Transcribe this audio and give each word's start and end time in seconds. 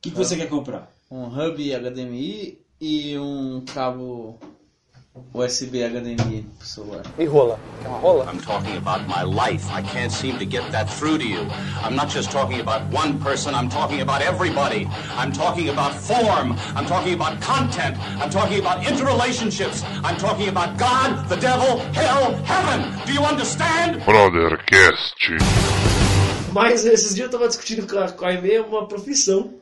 que, 0.00 0.10
que 0.10 0.16
você 0.16 0.36
quer 0.36 0.48
comprar? 0.48 0.90
Um 1.10 1.26
hub 1.26 1.58
HDMI 1.58 2.58
e 2.80 3.18
um 3.18 3.62
cabo 3.66 4.38
USB 5.34 5.82
HDMI 5.82 6.46
pro 6.56 6.66
celular. 6.66 7.02
E 7.18 7.26
rola? 7.26 7.58
Quer 7.82 7.88
uma 7.88 7.98
rola? 7.98 8.24
I'm 8.24 8.40
talking 8.40 8.76
about 8.76 9.06
my 9.06 9.22
life. 9.22 9.68
I 9.70 9.82
can't 9.82 10.10
seem 10.10 10.38
to 10.38 10.46
get 10.46 10.62
that 10.72 10.88
through 10.88 11.18
to 11.18 11.26
you. 11.26 11.46
I'm 11.84 11.94
not 11.94 12.08
just 12.08 12.30
talking 12.30 12.60
about 12.60 12.82
one 12.90 13.18
person, 13.18 13.54
I'm 13.54 13.68
talking 13.68 14.00
about 14.00 14.22
everybody. 14.22 14.88
I'm 15.18 15.32
talking 15.32 15.68
about 15.68 15.92
form. 15.94 16.56
I'm 16.74 16.86
talking 16.86 17.14
about 17.14 17.40
content. 17.42 17.98
I'm 18.22 18.30
talking 18.30 18.60
about 18.60 18.82
interrelationships. 18.82 19.84
I'm 20.02 20.16
talking 20.16 20.48
about 20.48 20.78
God, 20.78 21.28
the 21.28 21.36
devil, 21.36 21.78
hell, 21.92 22.34
heaven. 22.44 22.98
Do 23.04 23.12
you 23.12 23.20
understand? 23.20 24.00
Brothercast. 24.02 25.79
Mas 26.52 26.84
esses 26.84 27.14
dias 27.14 27.26
eu 27.26 27.30
tava 27.30 27.48
discutindo 27.48 27.86
com 27.86 27.98
a, 27.98 28.10
com 28.10 28.24
a 28.24 28.28
Aimee 28.28 28.58
uma 28.58 28.86
profissão. 28.86 29.54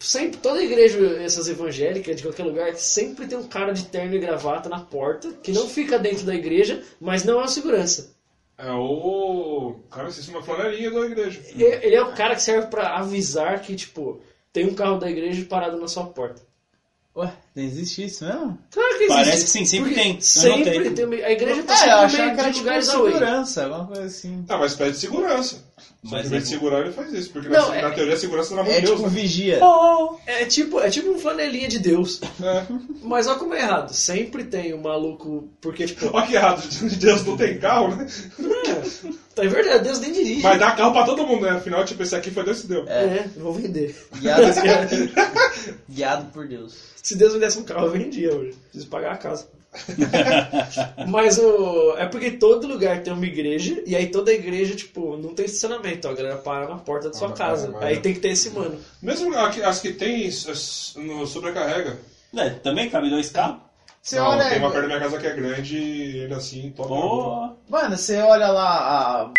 Sempre, 0.00 0.38
toda 0.38 0.62
igreja, 0.62 0.98
essas 1.24 1.48
evangélicas, 1.48 2.16
de 2.16 2.22
qualquer 2.22 2.44
lugar, 2.44 2.74
sempre 2.76 3.26
tem 3.26 3.36
um 3.36 3.48
cara 3.48 3.72
de 3.72 3.86
terno 3.86 4.14
e 4.14 4.18
gravata 4.20 4.68
na 4.68 4.78
porta, 4.78 5.32
que 5.42 5.50
não 5.50 5.68
fica 5.68 5.98
dentro 5.98 6.24
da 6.24 6.34
igreja, 6.36 6.84
mas 7.00 7.24
não 7.24 7.40
é 7.40 7.44
o 7.44 7.48
segurança. 7.48 8.16
É 8.56 8.70
o. 8.72 9.76
Cara, 9.90 10.08
isso 10.08 10.30
é 10.30 10.34
uma 10.34 10.42
flanelinha 10.42 10.90
da 10.90 11.00
igreja. 11.00 11.40
E- 11.56 11.62
Ele 11.62 11.96
é 11.96 12.02
o 12.02 12.12
cara 12.14 12.36
que 12.36 12.42
serve 12.42 12.68
pra 12.68 12.96
avisar 12.96 13.60
que, 13.60 13.74
tipo, 13.74 14.20
tem 14.52 14.66
um 14.66 14.74
carro 14.74 14.98
da 14.98 15.10
igreja 15.10 15.44
parado 15.48 15.78
na 15.80 15.88
sua 15.88 16.04
porta. 16.06 16.42
Ué, 17.18 17.32
existe 17.56 18.04
isso 18.04 18.24
mesmo? 18.24 18.56
Claro 18.70 18.88
que 18.98 19.04
existe. 19.04 19.08
Parece 19.24 19.44
que 19.44 19.50
sim, 19.50 19.64
sempre 19.64 19.88
Porque 19.88 20.00
tem. 20.02 20.20
Sempre 20.20 20.90
tem. 20.90 21.04
uma- 21.04 21.16
A 21.16 21.32
igreja 21.32 21.62
tá 21.64 21.74
É, 21.74 21.88
eu 21.92 21.96
achava 21.96 22.22
meio 22.22 22.34
que 22.34 22.40
era 22.40 22.48
de 22.50 22.54
tipo 22.54 22.58
lugares 22.66 22.88
away. 22.90 23.12
segurança, 23.12 23.64
alguma 23.64 23.86
coisa 23.86 24.02
assim. 24.04 24.44
Ah, 24.48 24.56
mas 24.58 24.74
pede 24.74 24.96
segurança. 24.98 25.56
Só 26.04 26.14
Mas 26.16 26.26
em 26.26 26.28
vez 26.30 26.42
é- 26.42 26.46
de 26.46 26.50
segurar, 26.52 26.80
ele 26.80 26.92
faz 26.92 27.12
isso. 27.12 27.30
Porque 27.30 27.48
Não, 27.48 27.68
na, 27.70 27.76
é- 27.76 27.82
na 27.82 27.90
teoria 27.90 28.14
a 28.14 28.18
segurança 28.18 28.54
na 28.54 28.62
mão 28.62 28.70
É 28.72 28.76
de 28.76 28.82
Deus. 28.86 28.96
tipo 28.98 29.10
né? 29.10 29.20
vigia. 29.20 29.60
É 30.26 30.44
tipo, 30.44 30.80
é 30.80 30.90
tipo 30.90 31.10
um 31.10 31.18
flanelinha 31.18 31.66
de 31.68 31.80
Deus. 31.80 32.20
É. 32.40 32.62
Mas 33.02 33.26
olha 33.26 33.38
como 33.38 33.54
é 33.54 33.58
errado. 33.62 33.92
Sempre 33.92 34.44
tem 34.44 34.72
um 34.74 34.80
maluco. 34.80 35.48
Porque, 35.60 35.86
tipo, 35.86 36.08
Olha 36.12 36.26
que 36.26 36.34
errado, 36.36 36.62
Deus 36.98 37.24
não 37.24 37.36
tem 37.36 37.58
carro, 37.58 37.96
né? 37.96 38.06
é, 38.38 38.74
tá 39.34 39.44
é 39.44 39.48
verdade, 39.48 39.84
Deus 39.84 39.98
nem 39.98 40.12
dirige. 40.12 40.42
Mas 40.42 40.58
dá 40.60 40.70
carro 40.72 40.92
pra 40.92 41.04
todo 41.04 41.26
mundo, 41.26 41.42
né? 41.42 41.50
Afinal, 41.50 41.84
tipo, 41.84 42.00
esse 42.02 42.14
aqui 42.14 42.30
foi 42.30 42.44
Deus 42.44 42.60
que 42.60 42.68
deu. 42.68 42.84
É, 42.88 43.24
vou 43.36 43.52
vender. 43.52 43.96
Guiado, 44.20 44.42
guiado 45.88 46.30
por 46.32 46.46
Deus. 46.46 46.74
Se 47.02 47.16
Deus 47.16 47.34
me 47.34 47.40
desse 47.40 47.58
um 47.58 47.62
carro, 47.64 47.86
eu 47.86 47.90
vendia 47.92 48.34
hoje. 48.34 48.52
Preciso 48.70 48.86
pagar 48.88 49.12
a 49.12 49.16
casa. 49.16 49.46
Mas 51.08 51.38
o. 51.38 51.94
É 51.98 52.06
porque 52.06 52.30
todo 52.32 52.66
lugar 52.66 53.02
tem 53.02 53.12
uma 53.12 53.26
igreja, 53.26 53.82
e 53.86 53.94
aí 53.94 54.06
toda 54.08 54.32
igreja, 54.32 54.74
tipo, 54.74 55.16
não 55.16 55.34
tem 55.34 55.44
estacionamento. 55.46 56.08
A 56.08 56.14
galera 56.14 56.36
para 56.36 56.68
na 56.68 56.76
porta 56.76 57.08
da 57.08 57.14
sua 57.14 57.28
Ah, 57.28 57.32
casa. 57.32 57.70
mas- 57.70 57.82
Aí 57.82 58.00
tem 58.00 58.14
que 58.14 58.20
ter 58.20 58.30
esse 58.30 58.50
mano. 58.50 58.78
Mesmo 59.02 59.34
as 59.36 59.80
que 59.80 59.92
tem 59.92 60.30
no 60.96 61.26
sobrecarrega. 61.26 61.98
É, 62.36 62.50
também 62.50 62.90
cabe 62.90 63.10
dois 63.10 63.30
carros? 63.30 63.58
Você 64.02 64.16
não, 64.16 64.28
olha. 64.28 64.48
tem 64.48 64.58
uma 64.58 64.70
perto 64.70 64.82
da 64.82 64.86
minha 64.88 65.00
casa 65.00 65.18
que 65.18 65.26
é 65.26 65.34
grande 65.34 65.76
e 65.78 66.22
ainda 66.22 66.36
assim 66.36 66.72
toca. 66.74 66.88
Pô, 66.88 67.50
Mano, 67.68 67.96
você 67.96 68.16
olha 68.18 68.48
lá 68.48 68.78
a. 68.78 69.30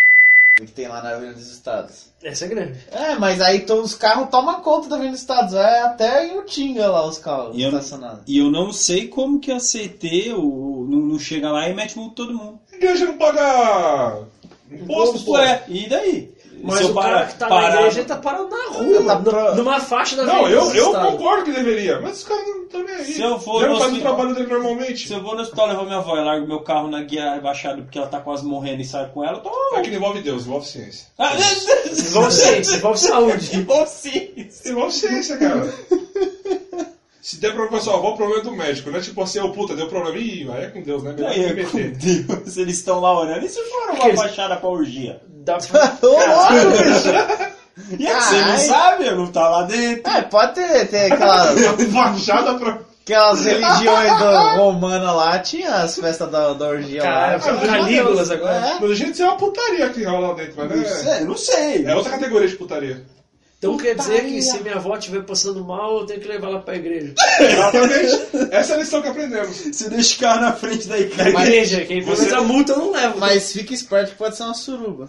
que 0.65 0.71
tem 0.71 0.87
lá 0.87 1.01
na 1.01 1.09
Avenida 1.11 1.33
dos 1.33 1.51
Estados. 1.51 2.09
Essa 2.23 2.45
é 2.45 2.47
grande. 2.49 2.79
É, 2.91 3.15
mas 3.15 3.39
aí 3.41 3.61
todos 3.61 3.91
os 3.91 3.97
carros 3.97 4.29
tomam 4.29 4.61
conta 4.61 4.89
da 4.89 4.95
Avenida 4.95 5.13
dos 5.13 5.21
Estados. 5.21 5.53
É 5.53 5.81
até 5.81 6.27
em 6.27 6.37
Utinga 6.39 6.87
lá 6.89 7.05
os 7.07 7.17
carros 7.17 7.55
E 7.57 7.61
eu- 7.61 7.69
estacionados. 7.69 8.21
e 8.27 8.37
eu 8.37 8.51
não 8.51 8.71
sei 8.73 9.07
como 9.07 9.39
que 9.39 9.51
a 9.51 9.59
CT 9.59 10.33
o, 10.33 10.85
não, 10.89 10.99
não 10.99 11.19
chega 11.19 11.51
lá 11.51 11.67
e 11.69 11.73
mete 11.73 11.97
multa 11.97 12.15
todo 12.15 12.33
mundo. 12.33 12.59
A 12.71 12.75
igreja 12.75 13.05
não 13.05 13.17
paga 13.17 14.23
imposto, 14.71 15.25
pô. 15.25 15.33
Ué, 15.33 15.63
e 15.67 15.87
daí? 15.89 16.31
Mas 16.61 16.77
Se 16.79 16.83
eu 16.83 16.89
o 16.91 16.93
cara 16.95 17.25
que 17.25 17.35
tá 17.37 17.47
parar- 17.47 17.69
na 17.69 17.75
igreja 17.81 17.99
ele 17.99 18.07
tá 18.07 18.17
parado 18.17 18.49
na 18.49 18.67
rua, 18.69 19.03
Tá 19.05 19.15
pro- 19.17 19.55
numa 19.55 19.79
faixa 19.79 20.15
da 20.15 20.23
Não, 20.25 20.47
eu, 20.49 20.73
eu 20.75 20.91
concordo 20.93 21.43
que 21.45 21.51
deveria, 21.51 21.99
mas 22.01 22.17
os 22.19 22.23
caras 22.25 22.45
não 22.47 22.63
estão 22.63 22.83
nem 22.83 22.95
aí. 22.95 23.05
Se 23.05 23.21
eu 23.21 23.39
for 23.39 23.61
no 23.61 23.67
faz 23.77 23.79
o 23.79 23.85
hospital- 23.93 24.15
trabalho 24.15 24.35
dele 24.35 24.47
normalmente. 24.53 25.07
Se 25.07 25.13
eu 25.13 25.21
vou 25.23 25.35
no 25.35 25.41
hospital 25.41 25.67
levar 25.67 25.83
minha 25.85 25.97
avó 25.97 26.17
e 26.17 26.23
largo 26.23 26.47
meu 26.47 26.59
carro 26.61 26.87
na 26.89 27.01
guia 27.01 27.33
rebaixada 27.33 27.81
porque 27.81 27.97
ela 27.97 28.07
tá 28.07 28.19
quase 28.19 28.45
morrendo 28.45 28.81
e 28.81 28.85
saio 28.85 29.09
com 29.09 29.23
ela, 29.23 29.37
eu 29.37 29.41
tô. 29.41 29.49
É 29.77 29.81
que 29.81 29.89
não 29.89 29.97
envolve 29.97 30.21
Deus, 30.21 30.45
envolve 30.45 30.67
ciência. 30.67 31.07
Ah, 31.17 31.31
Envolve 31.89 32.31
ciência, 32.31 32.75
envolve 32.75 32.99
saúde. 32.99 33.55
Envolve 33.55 33.89
ciência. 33.89 34.69
Envolve 34.71 34.93
ciência, 34.93 35.37
cara. 35.37 35.73
Se 37.21 37.39
der 37.39 37.49
problema 37.49 37.69
com 37.71 37.75
a 37.77 37.81
sua 37.81 37.95
avó, 37.95 38.11
o 38.13 38.17
problema 38.17 38.41
é 38.41 38.43
do 38.43 38.51
médico, 38.55 38.89
né? 38.89 38.99
Tipo 39.01 39.21
assim, 39.21 39.39
ô 39.39 39.51
puta, 39.51 39.75
deu 39.75 39.87
problema. 39.87 40.17
Ih, 40.17 40.49
aí 40.51 40.63
é 40.63 40.67
com 40.67 40.81
Deus, 40.81 41.03
né? 41.03 41.13
Melhor 41.13 41.29
Aí, 41.29 41.53
nem 41.53 41.65
com. 41.65 41.77
Deus, 41.77 42.57
eles 42.57 42.77
estão 42.77 42.99
lá 43.01 43.19
orando. 43.19 43.45
E 43.45 43.49
se 43.49 43.61
for 43.65 43.83
uma 43.83 43.93
Aqueles- 43.93 44.19
baixada 44.19 44.55
pra 44.55 44.69
orgia? 44.69 45.21
Dá 45.71 45.91
pra... 45.97 45.97
Ô, 46.01 46.07
louco! 46.07 47.59
E 47.97 48.05
é 48.05 48.13
que 48.13 48.21
você 48.23 48.35
não 48.35 48.43
Caralho. 48.43 48.59
sabe, 48.59 49.07
eu 49.07 49.15
não 49.15 49.27
tá 49.27 49.47
lá 49.49 49.63
dentro. 49.63 50.11
É, 50.11 50.21
pode 50.23 50.53
ter, 50.53 50.87
ter 50.89 51.11
aquelas, 51.13 51.57
Fachada 51.93 52.53
pra. 52.55 52.77
aquelas 53.03 53.43
religiões 53.45 54.17
do, 54.19 54.57
romanas 54.57 55.15
lá, 55.15 55.39
tinha 55.39 55.73
as 55.75 55.95
festas 55.95 56.29
da, 56.29 56.53
da 56.53 56.67
orgia 56.67 57.01
Cara, 57.01 57.33
lá. 57.33 57.39
são 57.39 57.57
Calígulas 57.57 58.29
agora. 58.31 58.53
É. 58.53 58.77
Mas 58.81 58.91
a 58.91 58.95
gente 58.95 59.21
é 59.21 59.25
uma 59.25 59.37
putaria 59.37 59.89
que 59.89 60.03
rola 60.03 60.27
lá 60.29 60.33
dentro, 60.33 60.53
mas 60.57 60.69
Não 60.69 60.77
né? 60.77 60.85
sei, 60.85 61.19
não 61.23 61.37
sei. 61.37 61.85
É 61.85 61.95
outra 61.95 62.11
categoria 62.11 62.47
de 62.49 62.55
putaria. 62.55 63.01
Então 63.59 63.75
quer 63.75 63.93
dizer 63.93 64.23
que 64.23 64.41
se 64.41 64.63
minha 64.63 64.75
avó 64.75 64.95
estiver 64.95 65.21
passando 65.23 65.63
mal, 65.65 65.99
eu 65.99 66.05
tenho 66.05 66.21
que 66.21 66.27
levar 66.29 66.47
ela 66.47 66.61
pra 66.61 66.77
igreja. 66.77 67.13
Exatamente. 67.41 68.29
Essa 68.51 68.71
é 68.71 68.75
a 68.75 68.79
lição 68.79 69.01
que 69.01 69.09
aprendemos. 69.09 69.57
Você 69.57 69.89
deixa 69.89 70.15
o 70.15 70.19
carro 70.19 70.41
na 70.41 70.53
frente 70.53 70.87
da 70.87 70.97
igreja. 70.97 71.29
igreja, 71.29 71.85
que 71.85 71.93
aí 71.93 72.05
pelo 72.05 72.17
menos 72.17 72.33
a 72.33 72.41
multa 72.41 72.71
eu 72.71 72.77
não 72.79 72.91
levo. 72.91 73.19
Mas 73.19 73.51
fica 73.51 73.73
esperto 73.73 74.11
que 74.11 74.17
pode 74.17 74.37
ser 74.37 74.43
uma 74.43 74.53
suruba. 74.53 75.07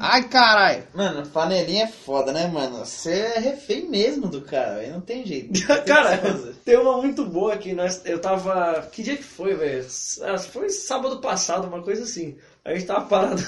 Ai, 0.00 0.22
caralho. 0.24 0.84
Mano, 0.94 1.26
panelinha 1.28 1.84
é 1.84 1.88
foda, 1.88 2.32
né, 2.32 2.46
mano? 2.46 2.78
Você 2.78 3.10
é 3.10 3.38
refém 3.38 3.88
mesmo 3.90 4.26
do 4.26 4.40
cara, 4.40 4.76
aí 4.76 4.90
não 4.90 5.02
tem 5.02 5.24
jeito. 5.26 5.52
Tem 5.52 5.76
que 5.76 5.82
Cara, 5.82 6.18
tem 6.64 6.78
uma 6.78 6.96
muito 6.96 7.26
boa 7.26 7.58
que 7.58 7.74
nós. 7.74 8.00
Eu 8.06 8.20
tava. 8.20 8.88
Que 8.90 9.02
dia 9.02 9.16
que 9.18 9.22
foi, 9.22 9.54
velho? 9.54 9.86
Ah, 10.22 10.38
Foi 10.38 10.70
sábado 10.70 11.20
passado, 11.20 11.68
uma 11.68 11.82
coisa 11.82 12.04
assim. 12.04 12.36
A 12.64 12.72
gente 12.72 12.86
tava 12.86 13.04
parado. 13.04 13.42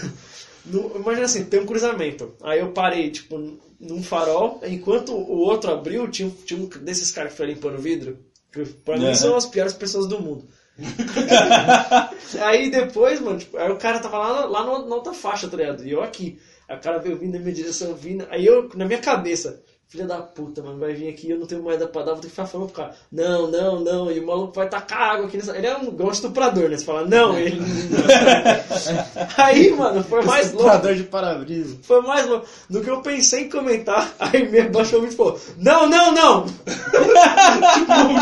No- 0.66 0.92
imagina 0.96 1.24
assim, 1.26 1.44
tem 1.44 1.60
um 1.60 1.66
cruzamento. 1.66 2.34
Aí 2.42 2.60
eu 2.60 2.72
parei, 2.72 3.10
tipo, 3.10 3.38
num 3.78 4.02
farol, 4.02 4.60
enquanto 4.66 5.12
o 5.12 5.38
outro 5.38 5.70
abriu, 5.70 6.08
tinha, 6.10 6.28
um- 6.28 6.30
tinha 6.44 6.58
um 6.60 6.66
desses 6.66 7.10
caras 7.10 7.32
que 7.32 7.36
foi 7.38 7.46
limpando 7.46 7.76
o 7.76 7.80
vidro. 7.82 8.18
Que 8.52 8.64
pra 8.64 8.96
mim 8.96 9.14
são 9.14 9.36
as 9.36 9.46
piores 9.46 9.72
pessoas 9.74 10.06
do 10.06 10.20
mundo. 10.20 10.46
aí 12.40 12.70
depois, 12.70 13.20
mano, 13.20 13.38
tipo, 13.38 13.56
aí 13.56 13.70
o 13.70 13.76
cara 13.76 13.98
tava 13.98 14.18
lá, 14.18 14.44
lá 14.46 14.64
no- 14.64 14.88
na 14.88 14.94
outra 14.96 15.12
faixa, 15.12 15.48
tá 15.48 15.56
ligado? 15.56 15.84
E 15.84 15.90
eu 15.92 16.02
aqui. 16.02 16.38
Aí 16.68 16.76
o 16.76 16.80
cara 16.80 16.98
veio 16.98 17.16
vindo 17.18 17.34
na 17.34 17.38
minha 17.40 17.54
direção, 17.54 17.94
vindo. 17.94 18.26
Aí 18.30 18.44
eu, 18.44 18.68
na 18.74 18.84
minha 18.84 18.98
cabeça, 19.00 19.62
filha 19.88 20.04
da 20.04 20.18
puta, 20.20 20.62
mano, 20.62 20.78
vai 20.78 20.92
vir 20.92 21.08
aqui, 21.08 21.30
eu 21.30 21.38
não 21.38 21.46
tenho 21.46 21.62
moeda 21.62 21.86
pra 21.86 22.02
dar, 22.02 22.12
vou 22.12 22.20
ter 22.20 22.26
que 22.26 22.30
ficar 22.30 22.46
falando 22.46 22.72
pro 22.72 22.82
cara. 22.82 22.96
Não, 23.10 23.48
não, 23.48 23.80
não. 23.80 24.10
E 24.10 24.18
o 24.18 24.26
maluco 24.26 24.52
vai 24.52 24.68
tacar 24.68 25.14
água 25.14 25.26
aqui 25.26 25.36
nessa. 25.36 25.56
Ele 25.56 25.66
é 25.66 25.76
um 25.76 25.96
um 25.96 26.10
estuprador, 26.10 26.68
né? 26.68 26.76
Você 26.76 26.84
fala, 26.84 27.06
não, 27.06 27.38
ele. 27.38 27.60
aí, 29.38 29.70
mano, 29.70 30.02
foi 30.02 30.22
mais 30.24 30.52
louco. 30.52 30.68
Estuprador 30.68 30.94
de 30.94 31.04
para-brisa. 31.04 31.78
Foi 31.82 32.02
mais 32.02 32.26
louco. 32.26 32.46
No 32.68 32.82
que 32.82 32.90
eu 32.90 33.00
pensei 33.00 33.44
em 33.44 33.48
comentar, 33.48 34.12
aí 34.18 34.48
me 34.48 34.62
baixou 34.68 34.98
o 34.98 35.02
vídeo 35.02 35.14
e 35.14 35.16
falou: 35.16 35.40
Não, 35.56 35.88
não, 35.88 36.12
não! 36.12 36.46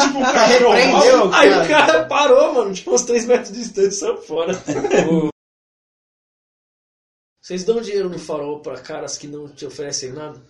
tipo, 0.04 0.19
um 0.19 0.22
cachorro. 0.22 0.72
Repreendeu, 0.72 1.32
Aí 1.32 1.48
o 1.48 1.69
cara. 1.69 1.86
cara 1.86 2.04
parou, 2.04 2.54
mano, 2.54 2.75
tipo, 2.75 2.94
uns 2.94 3.02
3 3.02 3.25
metros 3.25 3.52
de 3.52 3.58
distância 3.60 3.88
e 3.88 3.92
saiu 3.92 4.16
fora. 4.19 4.52
Vocês 7.41 7.64
dão 7.64 7.81
dinheiro 7.81 8.08
no 8.08 8.19
farol 8.19 8.60
pra 8.60 8.78
caras 8.78 9.19
que 9.19 9.26
não 9.26 9.48
te 9.48 9.66
oferecem 9.66 10.12
nada? 10.12 10.41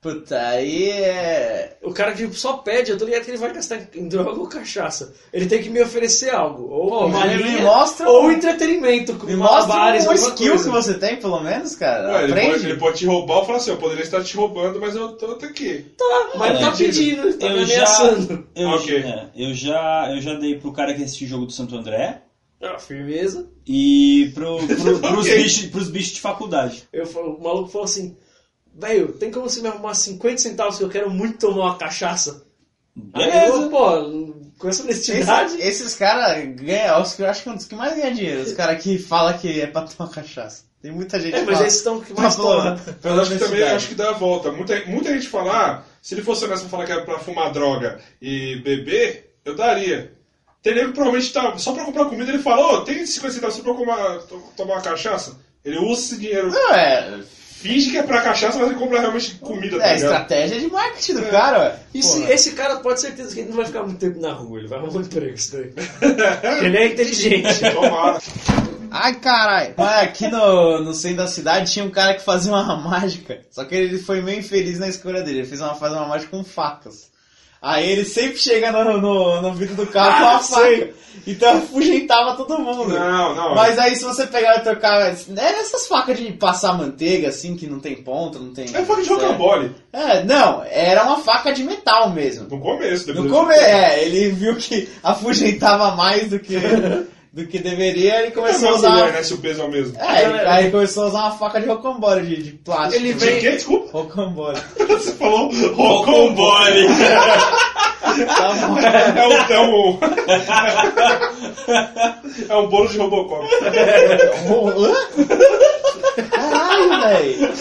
Puta, 0.00 0.38
aí 0.50 0.90
é. 0.90 1.76
O 1.82 1.92
cara 1.92 2.12
que 2.12 2.32
só 2.32 2.58
pede, 2.58 2.92
eu 2.92 2.96
tô 2.96 3.04
ligado 3.04 3.24
que 3.24 3.32
ele 3.32 3.36
vai 3.38 3.52
gastar 3.52 3.80
em 3.96 4.06
droga 4.06 4.38
ou 4.38 4.46
cachaça. 4.46 5.12
Ele 5.32 5.46
tem 5.46 5.60
que 5.60 5.68
me 5.68 5.82
oferecer 5.82 6.30
algo. 6.30 6.68
Ou 6.70 6.88
Pô, 6.88 7.06
uma 7.06 7.26
me 7.26 7.60
mostra 7.62 8.08
ou 8.08 8.26
um- 8.26 8.30
entretenimento, 8.30 9.14
com 9.16 9.26
Me 9.26 9.34
mostra 9.34 9.66
malabares, 9.66 10.06
um 10.06 10.12
skill 10.12 10.50
coisa. 10.50 10.64
que 10.64 10.70
você 10.70 10.94
tem, 10.94 11.16
pelo 11.16 11.40
menos, 11.40 11.74
cara. 11.74 12.12
Ué, 12.12 12.22
ele, 12.24 12.32
Aprende. 12.32 12.50
pode, 12.52 12.66
ele 12.66 12.76
pode 12.78 12.98
te 12.98 13.06
roubar 13.06 13.42
e 13.42 13.46
falar 13.46 13.58
assim: 13.58 13.70
eu 13.70 13.76
poderia 13.76 14.04
estar 14.04 14.22
te 14.22 14.36
roubando, 14.36 14.78
mas 14.80 14.94
eu 14.94 15.16
tô 15.16 15.32
aqui. 15.44 15.86
Tá, 15.98 16.28
mas 16.36 16.52
não 16.54 16.70
tá 16.70 16.76
pedindo, 16.76 17.32
tá 17.36 17.48
me 17.48 17.58
Eu 17.58 17.66
já, 17.66 17.74
ameaçando. 17.74 18.48
eu, 18.54 18.68
Ok. 18.68 18.96
é, 18.98 19.26
eu 19.36 19.52
já, 19.52 20.12
eu 20.14 20.20
já 20.20 20.34
dei 20.34 20.60
pro 20.60 20.72
cara 20.72 20.94
que 20.94 21.02
assistiu 21.02 21.26
o 21.26 21.30
jogo 21.30 21.46
do 21.46 21.52
Santo 21.52 21.74
André 21.76 22.22
Ah, 22.62 22.78
firmeza. 22.78 23.48
e 23.66 24.30
pro, 24.32 24.58
pro, 24.64 24.98
pros, 25.00 25.26
Ok. 25.26 25.42
bichos, 25.42 25.66
pros 25.66 25.90
bichos 25.90 26.12
de 26.12 26.20
faculdade. 26.20 26.84
Eu, 26.92 27.04
falo- 27.04 27.34
o 27.34 27.42
maluco 27.42 27.68
falou 27.68 27.84
assim: 27.86 28.16
Velho, 28.74 29.12
tem 29.12 29.30
como 29.30 29.48
você 29.48 29.60
me 29.60 29.68
arrumar 29.68 29.94
50 29.94 30.38
centavos 30.38 30.78
que 30.78 30.84
eu 30.84 30.88
quero 30.88 31.10
muito 31.10 31.38
tomar 31.38 31.64
uma 31.66 31.78
cachaça? 31.78 32.42
Eu, 32.96 33.02
Beleza. 33.12 33.68
pô, 33.68 34.34
com 34.58 34.68
essa 34.68 34.82
honestidade. 34.82 35.54
Esse- 35.54 35.62
esses 35.68 35.94
caras 35.94 36.44
ganham, 36.56 37.00
os 37.02 37.14
que 37.14 37.22
eu 37.22 37.26
acho 37.30 37.42
que 37.42 37.48
é 37.48 37.52
um 37.52 37.56
dos 37.56 37.64
que 37.66 37.74
mais 37.74 37.94
ganham 37.96 38.12
dinheiro. 38.14 38.42
Os 38.42 38.52
caras 38.52 38.82
que 38.82 38.98
falam 38.98 39.36
que 39.38 39.60
é 39.60 39.66
pra 39.66 39.82
tomar 39.82 40.10
cachaça. 40.10 40.64
Tem 40.80 40.92
muita 40.92 41.18
gente 41.20 41.34
É, 41.34 41.40
que 41.40 41.46
mas 41.46 41.54
fala. 41.56 41.66
esses 41.66 41.78
estão 41.78 42.00
que 42.00 42.12
mais 42.14 42.34
Só 42.34 42.42
pela- 42.42 42.76
tomam. 42.76 42.94
pela 43.02 43.14
Eu 43.16 43.20
acho 43.22 43.30
que 43.32 43.38
também 43.38 43.62
acho 43.64 43.88
que 43.88 43.94
dá 43.96 44.10
a 44.10 44.12
volta. 44.12 44.52
Muita, 44.52 44.80
muita 44.86 45.12
gente 45.12 45.28
fala, 45.28 45.52
ah, 45.52 45.82
se 46.00 46.14
ele 46.14 46.22
fosse 46.22 46.44
honesto 46.44 46.62
pra 46.62 46.70
falar 46.70 46.86
que 46.86 46.92
era 46.92 47.04
pra 47.04 47.18
fumar 47.18 47.52
droga 47.52 48.00
e 48.22 48.56
beber, 48.62 49.34
eu 49.44 49.56
daria. 49.56 50.12
Tem 50.62 50.74
nego 50.74 50.88
que 50.88 50.94
provavelmente 50.94 51.32
tá, 51.32 51.56
só 51.58 51.72
pra 51.72 51.84
comprar 51.84 52.04
comida 52.06 52.30
ele 52.32 52.42
fala, 52.42 52.74
ô, 52.74 52.80
tem 52.82 53.04
50 53.04 53.34
centavos 53.34 53.56
só 53.56 53.62
pra 53.62 53.74
tomar, 53.74 54.18
to- 54.22 54.42
tomar 54.56 54.74
uma 54.74 54.82
cachaça? 54.82 55.36
Ele 55.64 55.78
usa 55.78 56.00
esse 56.00 56.16
dinheiro. 56.18 56.48
Não, 56.50 56.74
é. 56.74 57.20
Finge 57.60 57.90
que 57.90 57.98
é 57.98 58.02
pra 58.02 58.22
cachaça, 58.22 58.58
mas 58.58 58.70
ele 58.70 58.78
compra 58.78 59.00
realmente 59.00 59.34
comida, 59.36 59.78
tá 59.78 59.88
É, 59.88 59.96
estratégia 59.96 60.60
de 60.60 60.68
marketing 60.68 61.14
do 61.14 61.22
cara, 61.26 61.58
ué. 61.58 61.76
E 61.92 62.02
se 62.02 62.22
esse 62.24 62.52
cara 62.52 62.76
pode 62.76 63.00
ter 63.00 63.08
certeza 63.08 63.34
que 63.34 63.40
ele 63.40 63.48
não 63.48 63.56
vai 63.56 63.66
ficar 63.66 63.82
muito 63.82 63.98
tempo 63.98 64.20
na 64.20 64.32
rua, 64.32 64.60
ele 64.60 64.68
vai 64.68 64.78
arrumar 64.78 64.98
um 64.98 65.00
emprego 65.00 65.34
isso 65.34 65.56
daí. 65.56 65.72
ele 66.64 66.76
é 66.76 66.86
inteligente. 66.86 67.60
Tomara. 67.74 68.20
Ai, 68.90 69.14
caralho. 69.16 69.74
Mas 69.76 70.02
aqui 70.02 70.28
no, 70.28 70.82
no 70.82 70.94
centro 70.94 71.18
da 71.18 71.26
cidade 71.26 71.72
tinha 71.72 71.84
um 71.84 71.90
cara 71.90 72.14
que 72.14 72.24
fazia 72.24 72.52
uma 72.52 72.76
mágica. 72.80 73.40
Só 73.50 73.64
que 73.64 73.74
ele 73.74 73.98
foi 73.98 74.22
meio 74.22 74.38
infeliz 74.38 74.78
na 74.78 74.88
escolha 74.88 75.22
dele. 75.22 75.40
Ele 75.40 75.48
fez 75.48 75.60
uma, 75.60 75.74
faz 75.74 75.92
uma 75.92 76.06
mágica 76.06 76.30
com 76.30 76.44
facas. 76.44 77.08
Aí 77.60 77.90
ele 77.90 78.04
sempre 78.04 78.38
chega 78.38 78.70
no, 78.70 79.00
no, 79.00 79.42
no 79.42 79.52
vidro 79.52 79.74
do 79.74 79.86
carro 79.86 80.12
com 80.12 80.30
uma 80.30 80.40
faca. 80.40 80.90
Então 81.30 81.58
afugentava 81.58 82.34
todo 82.36 82.58
mundo. 82.58 82.88
Não, 82.88 83.34
não. 83.34 83.54
Mas 83.54 83.78
aí 83.78 83.94
se 83.94 84.02
você 84.04 84.26
pegar 84.26 84.56
e 84.56 84.60
trocar. 84.60 85.08
É 85.08 85.10
essas 85.60 85.86
facas 85.86 86.16
de 86.18 86.32
passar 86.32 86.72
manteiga, 86.76 87.28
assim, 87.28 87.54
que 87.54 87.66
não 87.66 87.78
tem 87.80 87.96
ponta, 87.96 88.38
não 88.38 88.52
tem. 88.54 88.64
É 88.74 88.82
faca 88.84 89.02
de 89.02 89.08
rocambole. 89.10 89.74
É, 89.92 90.24
não, 90.24 90.62
era 90.64 91.04
uma 91.04 91.18
faca 91.18 91.52
de 91.52 91.62
metal 91.64 92.10
mesmo. 92.10 92.48
No 92.48 92.58
começo. 92.60 93.08
No 93.08 93.22
depois- 93.22 93.30
começo, 93.32 93.60
é, 93.64 94.04
ele 94.04 94.30
viu 94.30 94.56
que 94.56 94.88
afugentava 95.04 95.94
mais 95.94 96.30
do 96.30 96.38
que, 96.38 96.56
do 97.32 97.46
que 97.46 97.58
deveria 97.58 98.22
e 98.22 98.28
É 98.28 98.30
começou 98.30 98.68
a 98.68 98.70
uma 98.72 98.78
usar. 98.78 98.90
colher, 98.92 99.12
né? 99.12 99.22
Se 99.22 99.34
o 99.34 99.38
peso 99.38 99.60
é 99.60 99.64
o 99.64 99.70
mesmo. 99.70 99.98
É, 100.00 100.22
ele, 100.24 100.38
aí 100.40 100.62
ele 100.64 100.70
começou 100.72 101.04
a 101.04 101.06
usar 101.08 101.18
uma 101.24 101.32
faca 101.32 101.60
de 101.60 101.66
rocambole, 101.68 102.26
de, 102.26 102.42
de 102.42 102.50
plástico. 102.52 102.94
Ele 103.04 103.12
De 103.12 103.24
vem- 103.26 103.40
quê? 103.40 103.50
Desculpa. 103.52 103.90
Rocambole. 103.98 104.58
Você 104.88 105.12
falou 105.12 105.50
rocambole. 105.74 106.86
Tá 108.26 108.54
bom. 108.54 108.78
É 108.78 109.26
um, 109.28 109.32
é 109.52 109.60
um... 109.60 109.98
é 112.48 112.56
um 112.56 112.68
bolo 112.68 112.88
de 112.88 112.98
Robocop. 112.98 113.46
Caralho, 116.30 117.00
velho. 117.02 117.52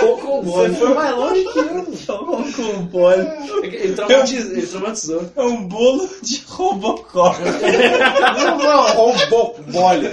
Pouco 0.00 0.42
Você 0.42 0.70
foi 0.74 0.94
mais 0.94 1.16
longe 1.16 1.44
que 1.44 1.58
eu. 1.58 1.82
Rocambole. 2.16 3.28
Ele, 3.62 3.94
traumatiz- 3.94 4.50
ele 4.50 4.66
traumatizou. 4.66 5.22
É 5.36 5.42
um 5.42 5.64
bolo 5.64 6.08
de 6.22 6.42
Robocop. 6.48 7.36
Não, 7.40 8.58
não, 8.58 8.86
robocole. 8.92 10.06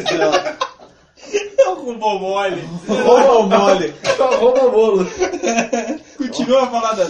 É 1.59 1.69
um 1.69 1.73
robô 1.85 2.19
mole. 2.19 2.63
Rocambole. 2.87 3.93
Rouba 4.39 4.65
o 4.65 4.71
bolo. 4.71 5.07
Continua 6.17 6.63
a 6.63 6.67
falar 6.67 6.93
da, 6.93 7.05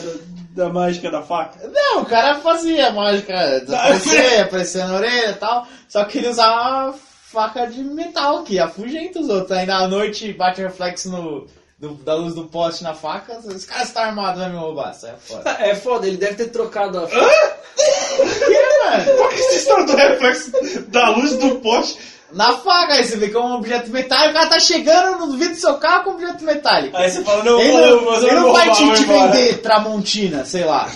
da, 0.55 0.65
da 0.65 0.69
mágica 0.69 1.11
da 1.11 1.21
faca. 1.21 1.67
Não, 1.67 2.01
o 2.01 2.05
cara 2.05 2.35
fazia 2.39 2.91
mágica, 2.91 3.59
desaparecer, 3.61 4.41
aparecer 4.41 4.85
na 4.85 4.95
orelha 4.95 5.29
e 5.31 5.35
tal. 5.35 5.67
Só 5.87 6.03
que 6.05 6.17
ele 6.19 6.29
usava 6.29 6.85
uma 6.87 6.93
faca 7.31 7.67
de 7.67 7.83
metal 7.83 8.43
que 8.43 8.59
afugenta 8.59 9.19
os 9.19 9.29
outros. 9.29 9.51
Ainda 9.57 9.75
à 9.75 9.87
noite 9.87 10.33
bate 10.33 10.61
reflexo 10.61 11.09
no, 11.09 11.47
do- 11.77 11.93
da 12.03 12.15
luz 12.15 12.33
do 12.35 12.45
poste 12.45 12.83
na 12.83 12.93
faca. 12.93 13.37
Os 13.39 13.65
caras 13.65 13.87
estão 13.87 14.03
armados, 14.03 14.41
vai 14.41 14.49
me 14.49 14.57
roubar. 14.57 14.93
Sai 14.93 15.13
fora. 15.19 15.43
É 15.59 15.75
foda, 15.75 16.07
ele 16.07 16.17
deve 16.17 16.35
ter 16.35 16.49
trocado 16.49 16.99
a. 16.99 17.07
Que, 17.07 17.15
mano? 17.15 19.17
Qual 19.17 19.29
que 19.29 19.35
é 19.35 19.39
essa 19.39 19.55
história 19.55 19.85
do 19.85 19.95
reflexo 19.95 20.51
da 20.87 21.09
luz 21.09 21.37
do 21.37 21.55
poste? 21.59 22.18
Na 22.31 22.57
faca, 22.57 22.93
aí 22.93 23.03
você 23.03 23.17
vê 23.17 23.29
que 23.29 23.35
é 23.35 23.39
um 23.39 23.55
objeto 23.55 23.89
metálico, 23.89 24.29
o 24.29 24.33
cara 24.33 24.47
tá 24.49 24.59
chegando 24.59 25.25
no 25.25 25.37
vidro 25.37 25.55
do 25.55 25.59
seu 25.59 25.73
carro 25.75 26.03
com 26.03 26.09
um 26.11 26.13
objeto 26.13 26.43
metálico. 26.43 26.95
Aí 26.95 27.09
você 27.09 27.23
fala, 27.23 27.43
não, 27.43 27.59
Ele 27.59 27.71
vou- 27.71 27.81
não, 27.81 28.05
você 28.05 28.25
ele 28.27 28.35
vai 28.35 28.41
não 28.41 28.53
vai 28.53 28.71
te, 28.71 28.93
te 28.93 29.05
vender 29.05 29.57
Tramontina, 29.61 30.45
sei 30.45 30.63
lá. 30.63 30.89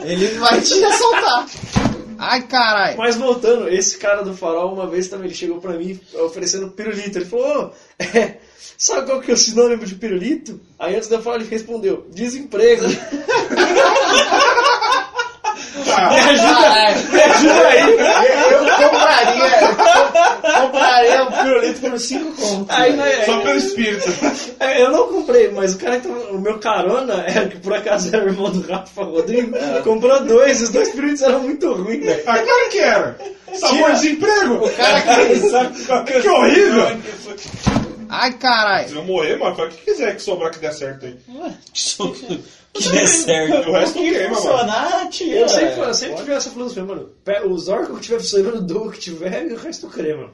Ele 0.00 0.26
vai 0.38 0.60
te 0.60 0.82
assaltar. 0.84 1.46
Ai, 2.20 2.42
caralho. 2.42 2.96
Mas 2.98 3.16
voltando, 3.16 3.68
esse 3.68 3.96
cara 3.98 4.22
do 4.22 4.34
farol, 4.34 4.72
uma 4.72 4.86
vez 4.88 5.08
também 5.08 5.26
ele 5.26 5.34
chegou 5.36 5.60
pra 5.60 5.74
mim 5.74 6.00
oferecendo 6.14 6.68
pirulito. 6.68 7.18
Ele 7.18 7.24
falou: 7.26 7.66
"Ô, 7.66 7.70
é, 8.02 8.38
sabe 8.76 9.06
qual 9.06 9.20
que 9.20 9.30
é 9.30 9.34
o 9.34 9.36
sinônimo 9.36 9.84
de 9.84 9.94
pirulito? 9.94 10.60
Aí 10.80 10.96
antes 10.96 11.08
de 11.08 11.14
eu 11.14 11.22
falar, 11.22 11.36
ele 11.36 11.48
respondeu: 11.48 12.06
desemprego. 12.10 12.86
Me 15.78 16.20
ajuda, 16.20 17.12
me 17.12 17.22
ajuda 17.22 17.68
aí. 17.68 18.52
Eu 18.52 18.57
compraria, 18.78 20.60
compraria 20.60 21.22
um 21.24 21.32
pirulito 21.32 21.80
por 21.80 21.98
5 21.98 22.32
contos. 22.32 22.76
Aí, 22.76 22.92
né, 22.92 23.24
só 23.24 23.40
pelo 23.40 23.58
espírito. 23.58 24.04
é, 24.60 24.82
eu 24.82 24.90
não 24.90 25.08
comprei, 25.08 25.50
mas 25.50 25.74
o 25.74 25.78
cara 25.78 25.98
que 26.00 26.08
tava, 26.08 26.20
o 26.30 26.40
meu 26.40 26.58
carona, 26.58 27.24
é, 27.26 27.46
que 27.46 27.58
por 27.58 27.74
acaso 27.74 28.14
era 28.14 28.24
o 28.24 28.28
irmão 28.28 28.50
do 28.50 28.60
Rafa 28.70 29.02
Rodrigo, 29.02 29.56
comprou 29.84 30.22
dois. 30.24 30.62
Os 30.62 30.70
dois 30.70 30.88
pirulitos 30.90 31.22
eram 31.22 31.40
muito 31.40 31.72
ruins, 31.72 32.04
velho. 32.04 32.22
Ah, 32.26 32.38
claro 32.38 32.70
que 32.70 32.78
era. 32.78 33.18
Sabor 33.54 33.92
de 33.92 34.00
desemprego. 34.00 34.54
O 34.66 34.70
cara 34.70 35.00
que... 35.02 36.08
Que, 36.20 36.26
é 36.26 36.30
horrível. 36.30 36.98
Ai, 38.08 38.32
caralho. 38.34 38.88
Se 38.88 38.94
eu 38.94 39.04
morrer, 39.04 39.36
mano, 39.36 39.54
faz 39.54 39.72
o 39.72 39.76
que 39.76 39.84
quiser 39.84 40.14
que 40.16 40.22
sobrar 40.22 40.50
que 40.50 40.58
der 40.58 40.72
certo 40.72 41.06
aí. 41.06 41.16
que 41.72 42.40
dê 42.74 43.06
certo. 43.06 43.68
O 43.68 43.72
resto 43.72 43.94
queima, 43.98 44.18
mano. 44.28 44.34
Funcionar, 44.36 45.08
tia. 45.08 45.40
Eu 45.40 45.48
sempre, 45.48 45.80
eu 45.80 45.94
sempre 45.94 46.16
tive 46.16 46.32
essa 46.32 46.50
filosofia, 46.50 46.84
mano. 46.84 47.10
Os 47.50 47.68
órgãos 47.68 47.98
que 47.98 48.04
tiver 48.04 48.18
funcionando, 48.18 48.62
dou 48.62 48.86
o 48.86 48.90
que 48.90 48.98
tiver 49.00 49.46
e 49.46 49.52
o 49.52 49.56
resto 49.56 49.88
crema. 49.88 50.30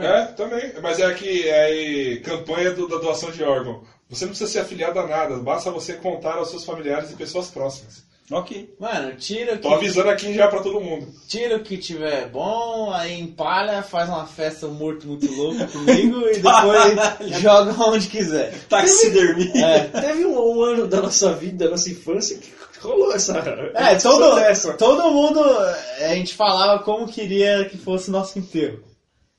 É, 0.00 0.24
também. 0.32 0.72
Mas 0.82 0.98
é 0.98 1.12
que 1.14 1.48
é 1.48 1.64
aí, 1.66 2.20
campanha 2.20 2.72
do- 2.72 2.88
da 2.88 2.96
doação 2.98 3.30
de 3.30 3.42
órgão. 3.44 3.82
Você 4.10 4.24
não 4.24 4.30
precisa 4.30 4.50
ser 4.50 4.58
afiliado 4.60 4.98
a 4.98 5.06
nada, 5.06 5.36
basta 5.36 5.70
você 5.70 5.92
contar 5.92 6.34
aos 6.34 6.50
seus 6.50 6.64
familiares 6.64 7.10
e 7.10 7.14
pessoas 7.14 7.48
próximas. 7.48 8.02
Ok. 8.30 8.74
Mano, 8.78 9.16
tira 9.16 9.54
o 9.54 9.58
Tô 9.58 9.68
que, 9.68 9.74
avisando 9.74 10.10
aqui 10.10 10.34
já 10.34 10.48
pra 10.48 10.60
todo 10.60 10.80
mundo. 10.80 11.08
tira 11.26 11.56
o 11.56 11.62
que 11.62 11.78
tiver 11.78 12.28
bom, 12.28 12.92
aí 12.92 13.18
empalha, 13.18 13.82
faz 13.82 14.08
uma 14.08 14.26
festa 14.26 14.66
um 14.66 14.74
morto 14.74 15.06
muito 15.06 15.30
louco 15.32 15.66
comigo 15.72 16.28
e 16.28 16.34
depois 16.38 17.40
joga 17.40 17.74
onde 17.84 18.06
quiser. 18.06 18.52
Taxidermia. 18.68 19.64
É. 19.64 19.80
Teve 20.00 20.26
um, 20.26 20.38
um 20.38 20.62
ano 20.62 20.86
da 20.86 21.00
nossa 21.00 21.32
vida, 21.32 21.64
da 21.64 21.70
nossa 21.70 21.88
infância, 21.88 22.36
que 22.36 22.52
rolou 22.80 23.14
essa. 23.14 23.38
É, 23.74 23.94
todo, 23.94 24.38
essa. 24.38 24.74
todo 24.74 25.10
mundo, 25.10 25.40
a 25.40 26.14
gente 26.14 26.34
falava 26.34 26.82
como 26.82 27.08
queria 27.08 27.64
que 27.64 27.78
fosse 27.78 28.10
nosso 28.10 28.38
enterro. 28.38 28.80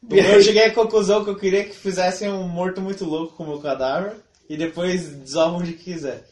Eu 0.09 0.41
cheguei 0.41 0.63
à 0.63 0.73
conclusão 0.73 1.23
que 1.23 1.29
eu 1.29 1.35
queria 1.35 1.63
que 1.63 1.75
fizessem 1.75 2.29
um 2.29 2.47
morto 2.47 2.81
muito 2.81 3.05
louco 3.05 3.35
com 3.35 3.43
o 3.43 3.47
meu 3.47 3.59
cadáver 3.59 4.13
e 4.49 4.57
depois 4.57 5.09
desovam 5.09 5.59
onde 5.59 5.73
quiser. 5.73 6.23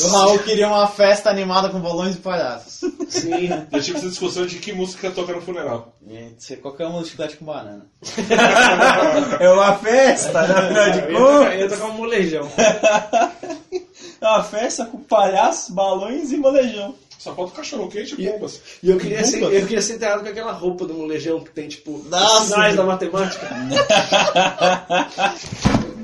O 0.00 0.08
Raul 0.08 0.38
queria 0.38 0.68
uma 0.68 0.86
festa 0.86 1.28
animada 1.28 1.68
com 1.68 1.78
balões 1.80 2.14
e 2.14 2.18
palhaços. 2.18 2.80
Sim. 3.08 3.48
Já 3.48 3.80
tive 3.80 3.98
essa 3.98 4.08
discussão 4.08 4.46
de 4.46 4.56
que 4.58 4.72
música 4.72 5.10
toca 5.10 5.34
no 5.34 5.42
funeral. 5.42 5.94
Ser 6.38 6.56
qualquer 6.56 6.86
um 6.86 7.02
de 7.02 7.10
chiclete 7.10 7.36
com 7.36 7.44
banana. 7.44 7.86
É 9.38 9.50
uma 9.50 9.76
festa, 9.76 10.46
na 10.46 10.60
verdade. 10.60 11.00
Eu 11.00 11.10
ia 11.10 11.18
tocar, 11.18 11.54
eu 11.54 11.60
ia 11.60 11.68
tocar 11.68 11.84
um 11.86 11.92
molejão. 11.92 12.50
É 14.20 14.26
uma 14.26 14.42
festa 14.44 14.86
com 14.86 14.98
palhaços, 14.98 15.74
balões 15.74 16.32
e 16.32 16.36
molejão. 16.36 16.94
Só 17.18 17.34
falta 17.34 17.56
cachorro 17.56 17.88
quente 17.88 18.20
e 18.20 18.26
bombas. 18.26 18.60
E 18.82 18.90
eu 18.90 18.98
queria, 18.98 19.22
ser, 19.24 19.42
eu 19.42 19.66
queria 19.66 19.82
ser 19.82 19.94
enterrado 19.94 20.22
com 20.22 20.28
aquela 20.28 20.52
roupa 20.52 20.84
do 20.86 20.94
molejão 20.94 21.40
que 21.40 21.50
tem, 21.50 21.68
tipo, 21.68 21.96
os 21.96 22.06
Nossa. 22.06 22.46
sinais 22.46 22.74
da 22.74 22.82
matemática. 22.82 23.48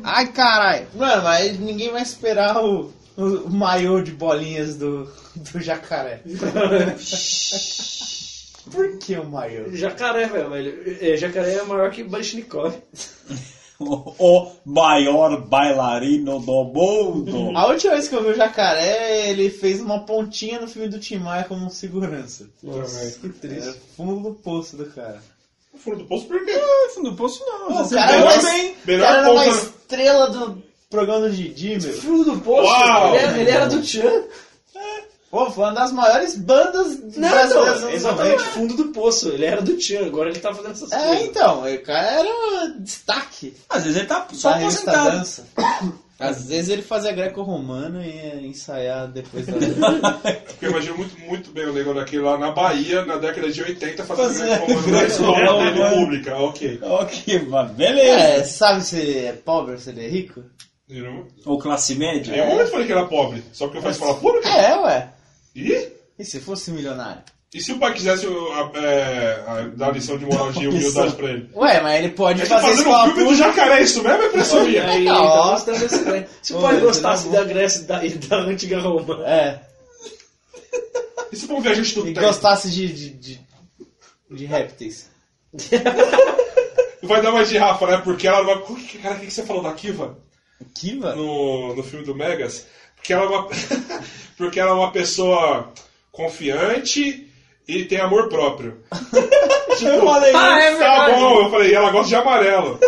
Ai, 0.05 0.29
caralho. 0.29 0.87
Mano, 0.95 1.23
mas 1.25 1.59
ninguém 1.59 1.91
vai 1.91 2.03
esperar 2.03 2.57
o, 2.65 2.93
o 3.19 3.51
maiô 3.51 4.01
de 4.01 4.13
bolinhas 4.13 4.77
do, 4.77 5.11
do 5.35 5.61
jacaré. 5.61 6.23
Por 8.71 8.99
que 8.99 9.17
o 9.17 9.25
maiô? 9.25 9.71
Jacaré, 9.73 10.27
velho. 10.27 10.51
velho. 10.51 10.99
É, 11.01 11.17
jacaré 11.17 11.55
é 11.55 11.63
maior 11.65 11.91
que 11.91 12.05
Baryshnikov. 12.05 12.75
O, 13.81 14.13
o 14.19 14.53
maior 14.65 15.41
bailarino 15.41 16.39
do 16.41 16.65
mundo. 16.65 17.57
A 17.57 17.67
última 17.69 17.95
vez 17.95 18.09
que 18.09 18.15
eu 18.15 18.23
vi 18.23 18.31
o 18.31 18.37
jacaré, 18.37 19.31
ele 19.31 19.51
fez 19.51 19.81
uma 19.81 20.01
pontinha 20.01 20.61
no 20.61 20.69
filme 20.69 20.89
do 20.89 20.99
Tim 20.99 21.19
Maia 21.19 21.45
como 21.45 21.65
um 21.65 21.71
segurança. 21.71 22.49
Também. 22.61 23.11
Que 23.21 23.29
triste. 23.31 23.81
fundo 23.97 24.31
do 24.31 24.35
poço 24.35 24.77
do 24.77 24.87
cara. 24.87 25.23
O 25.73 25.79
fundo 25.79 25.99
do 25.99 26.05
poço 26.07 26.27
por 26.27 26.45
quê? 26.45 26.61
Não 26.99 27.15
posso 27.15 27.45
não. 27.47 27.69
Pô, 27.69 27.75
o 27.75 27.85
Você 27.85 27.95
cara 27.95 28.19
o 28.19 28.87
Melhor 28.87 29.07
cara 29.07 29.19
era 29.21 29.33
uma 29.33 29.47
estrela 29.47 30.31
do 30.31 30.68
programa 30.91 31.29
do 31.29 31.31
Didi, 31.35 31.79
meu. 31.81 31.93
Fundo 31.95 32.25
do 32.33 32.41
poço. 32.41 32.63
Uau! 32.67 33.15
Ele, 33.15 33.25
era, 33.25 33.39
ele 33.41 33.51
era 33.51 33.67
do 33.67 33.83
Tchan. 33.83 34.23
Pô, 35.31 35.51
foi 35.51 35.65
uma 35.65 35.75
das 35.75 35.93
maiores 35.93 36.37
bandas 36.37 36.99
Não, 37.17 37.29
brasileiras 37.29 37.81
não, 37.83 37.91
exatamente. 37.91 38.37
90. 38.39 38.51
Fundo 38.53 38.75
do 38.77 38.85
poço. 38.87 39.29
Ele 39.29 39.45
era 39.45 39.61
do 39.61 39.77
Tchan. 39.77 40.07
Agora 40.07 40.31
ele 40.31 40.39
tá 40.39 40.55
fazendo 40.55 40.73
essas 40.73 40.91
É, 40.91 40.97
coisas. 41.07 41.25
então, 41.27 41.63
o 41.71 41.83
cara 41.83 42.09
era 42.21 42.69
destaque 42.79 43.55
Às 43.69 43.83
vezes 43.85 43.99
ele 43.99 44.07
tá 44.07 44.27
só 44.33 44.51
da 44.51 44.57
aposentado. 44.57 45.11
dança. 45.19 45.47
Às 46.19 46.47
vezes 46.49 46.71
ele 46.71 46.83
fazia 46.83 47.13
greco-romano 47.13 48.03
e 48.03 48.09
ia 48.09 48.41
ensaiar 48.47 49.07
depois 49.07 49.47
da... 49.47 49.53
Porque 50.49 50.67
eu 50.67 50.71
imagino 50.71 50.97
muito, 50.97 51.21
muito 51.21 51.51
bem 51.53 51.67
o 51.67 51.73
negócio 51.75 52.01
daquele 52.01 52.23
lá 52.23 52.37
na 52.39 52.51
Bahia, 52.51 53.05
na 53.05 53.19
década 53.19 53.53
de 53.53 53.63
80, 53.63 54.03
fazendo 54.05 54.59
comando 54.67 54.91
na 54.91 55.05
escola 55.05 55.71
dele 55.73 55.91
pública. 55.95 56.37
Ok. 56.39 56.81
Ok, 56.83 57.47
mas 57.49 57.71
beleza. 57.73 58.19
É, 58.19 58.43
sabe 58.45 58.83
se 58.83 58.97
ele 58.97 59.27
é 59.27 59.33
pobre 59.33 59.75
ou 59.75 59.79
se 59.79 59.91
ele 59.91 60.07
é 60.07 60.09
rico? 60.09 60.43
E 60.89 61.01
não- 61.01 61.27
Ou 61.45 61.59
classe 61.59 61.95
média. 61.95 62.45
Momento 62.47 62.61
eu 62.61 62.69
falei 62.69 62.87
que 62.87 62.93
era 62.93 63.05
pobre, 63.07 63.43
só 63.53 63.67
porque 63.67 63.79
eu 63.79 63.83
faço 63.83 63.99
escola 64.01 64.19
pública. 64.19 64.49
É, 64.49 64.77
ué. 64.81 65.09
Ih, 65.55 65.89
E 66.19 66.25
se 66.25 66.41
fosse 66.41 66.71
milionário? 66.71 67.23
E 67.55 67.61
se 67.63 67.73
o 67.73 67.79
pai 67.79 67.95
quisesse 67.95 68.27
o- 68.27 68.53
a- 68.53 68.71
é, 68.79 69.45
a- 69.47 69.71
dar 69.75 69.93
lição 69.93 70.19
de 70.19 70.27
moral 70.27 70.53
de 70.53 70.67
humildade 70.69 71.15
pra 71.15 71.31
ele? 71.31 71.51
Ué, 71.55 71.81
mas 71.81 71.99
ele 72.05 72.13
pode 72.13 72.41
Ele 72.41 72.49
tá 72.49 72.61
fazer 72.61 72.83
fazendo 72.85 72.91
um 73.11 73.15
filme 73.15 73.31
do 73.31 73.35
jacaré, 73.37 73.83
isso 73.83 74.03
mesmo 74.03 74.23
é 74.23 74.27
impressão 74.27 74.65
E 74.65 74.69
minha? 74.69 74.87
aí, 74.87 75.09
Ó. 75.09 75.15
então 75.57 75.79
mostrando. 75.79 76.27
Se 76.43 76.55
o 76.55 76.61
pai 76.61 76.81
gostasse 76.81 77.29
tá 77.31 77.39
da 77.39 77.45
Grécia 77.45 77.81
e 77.81 77.85
da, 77.85 78.05
e 78.05 78.11
da 78.11 78.37
antiga 78.41 78.79
Roma. 78.81 79.27
É, 79.27 79.61
E 81.33 81.37
se 81.37 81.47
for 81.47 81.57
um 81.57 81.61
viajante 81.61 81.95
do 81.95 82.01
e 82.09 82.15
tempo? 82.15 82.27
gostasse 82.27 82.71
de, 82.71 82.89
de, 82.93 83.11
de, 83.11 83.41
de 84.31 84.45
répteis. 84.47 85.09
Vai 87.03 87.23
dar 87.23 87.31
uma 87.31 87.45
girafa, 87.45 87.87
né? 87.87 88.01
Porque 88.05 88.27
ela 88.27 88.43
vai... 88.43 88.57
Cara, 89.03 89.15
o 89.15 89.21
que 89.21 89.27
que 89.27 89.31
você 89.33 89.43
falou 89.45 89.63
da 89.63 89.73
Kiva? 89.73 90.19
Kiva? 90.75 91.15
no, 91.15 91.75
no 91.75 91.83
filme 91.83 92.05
do 92.05 92.15
Megas, 92.15 92.67
porque 92.97 93.13
ela 93.13 93.25
é 93.25 93.27
uma, 93.27 93.49
porque 94.37 94.61
ela 94.61 94.71
é 94.71 94.75
uma 94.75 94.93
pessoa 94.93 95.73
confiante 96.13 97.29
e 97.67 97.85
tem 97.85 98.01
amor 98.01 98.29
próprio. 98.29 98.79
tipo, 99.77 99.91
Eu 99.91 100.05
falei 100.05 100.33
Ah, 100.35 100.61
é 100.61 100.77
tá 100.77 101.11
bom, 101.11 101.45
eu 101.45 101.51
falei, 101.51 101.71
e 101.71 101.75
ela 101.75 101.91
gosta 101.91 102.09
de 102.09 102.15
amarelo. 102.17 102.81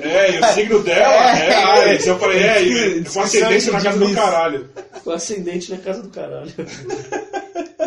É, 0.00 0.32
e 0.32 0.40
o 0.40 0.44
signo 0.52 0.82
dela 0.82 1.38
é 1.38 1.54
Ares. 1.54 2.06
Eu 2.06 2.18
falei, 2.18 2.42
é, 2.42 2.62
e 2.62 3.04
com 3.04 3.20
ascendência 3.20 3.72
na 3.72 3.80
casa 3.80 3.98
do 3.98 4.14
caralho. 4.14 4.70
Com 5.04 5.10
ascendente 5.10 5.70
na 5.70 5.78
casa 5.78 6.02
do 6.02 6.08
caralho. 6.08 6.52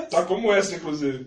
Tá 0.10 0.24
como 0.24 0.54
essa, 0.54 0.76
inclusive. 0.76 1.26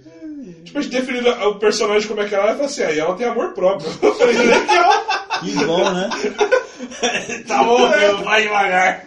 Tipo, 0.65 0.79
a 0.79 0.83
gente 0.83 0.93
definindo 0.93 1.31
o 1.31 1.57
personagem 1.57 2.09
como 2.09 2.23
é 2.23 2.29
que 2.29 2.35
ela 2.35 2.51
é, 2.51 2.53
falei 2.53 2.67
assim, 2.67 2.83
aí 2.83 2.99
ela 2.99 3.15
tem 3.15 3.27
amor 3.27 3.53
próprio. 3.53 3.91
Eu 4.03 4.15
falei, 4.15 4.37
legal. 4.37 5.07
Que 5.41 5.53
bom, 5.65 5.91
né? 5.91 6.11
Tá 7.47 7.63
bom, 7.63 7.89
meu, 7.89 8.19
vai 8.25 8.43
devagar. 8.43 9.05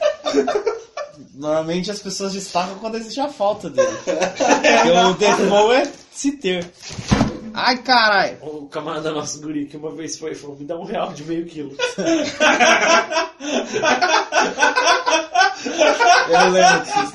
Normalmente 1.34 1.92
as 1.92 2.00
pessoas 2.00 2.34
destacam 2.34 2.76
quando 2.80 2.96
existe 2.96 3.20
a 3.20 3.28
falta 3.28 3.70
dele. 3.70 3.92
Porque 4.04 4.92
o 4.92 5.14
default 5.14 5.76
é 5.76 5.92
se 6.12 6.32
ter. 6.32 6.66
Ai, 7.54 7.78
caralho. 7.78 8.38
O 8.42 8.68
camarada 8.68 9.12
nosso 9.12 9.42
guri 9.42 9.66
que 9.66 9.78
uma 9.78 9.92
vez 9.92 10.18
foi 10.18 10.32
e 10.32 10.36
falou: 10.36 10.56
me 10.56 10.66
dá 10.66 10.78
um 10.78 10.86
real 10.86 11.12
de 11.14 11.24
meio 11.24 11.46
quilo. 11.46 11.76
Eu 16.30 16.50
lembro 16.50 16.84
disso. 16.84 17.14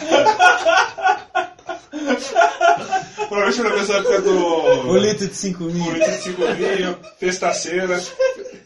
Provavelmente 3.32 3.62
foi 3.62 3.78
nessa 3.78 3.94
época 3.94 4.20
do... 4.20 4.90
O 4.90 4.96
litro 4.98 5.26
de 5.26 5.34
5 5.34 5.64
mil. 5.64 5.84
Bonito 5.84 6.10
de 6.10 6.22
cinco 6.22 6.42
vinho, 6.54 6.96
testaceira. 7.18 7.98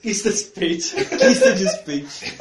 Quista 0.06 0.30
de 0.30 0.44
peite. 0.44 0.94
Quista 0.94 1.52
de 1.52 1.64
spate. 1.64 2.36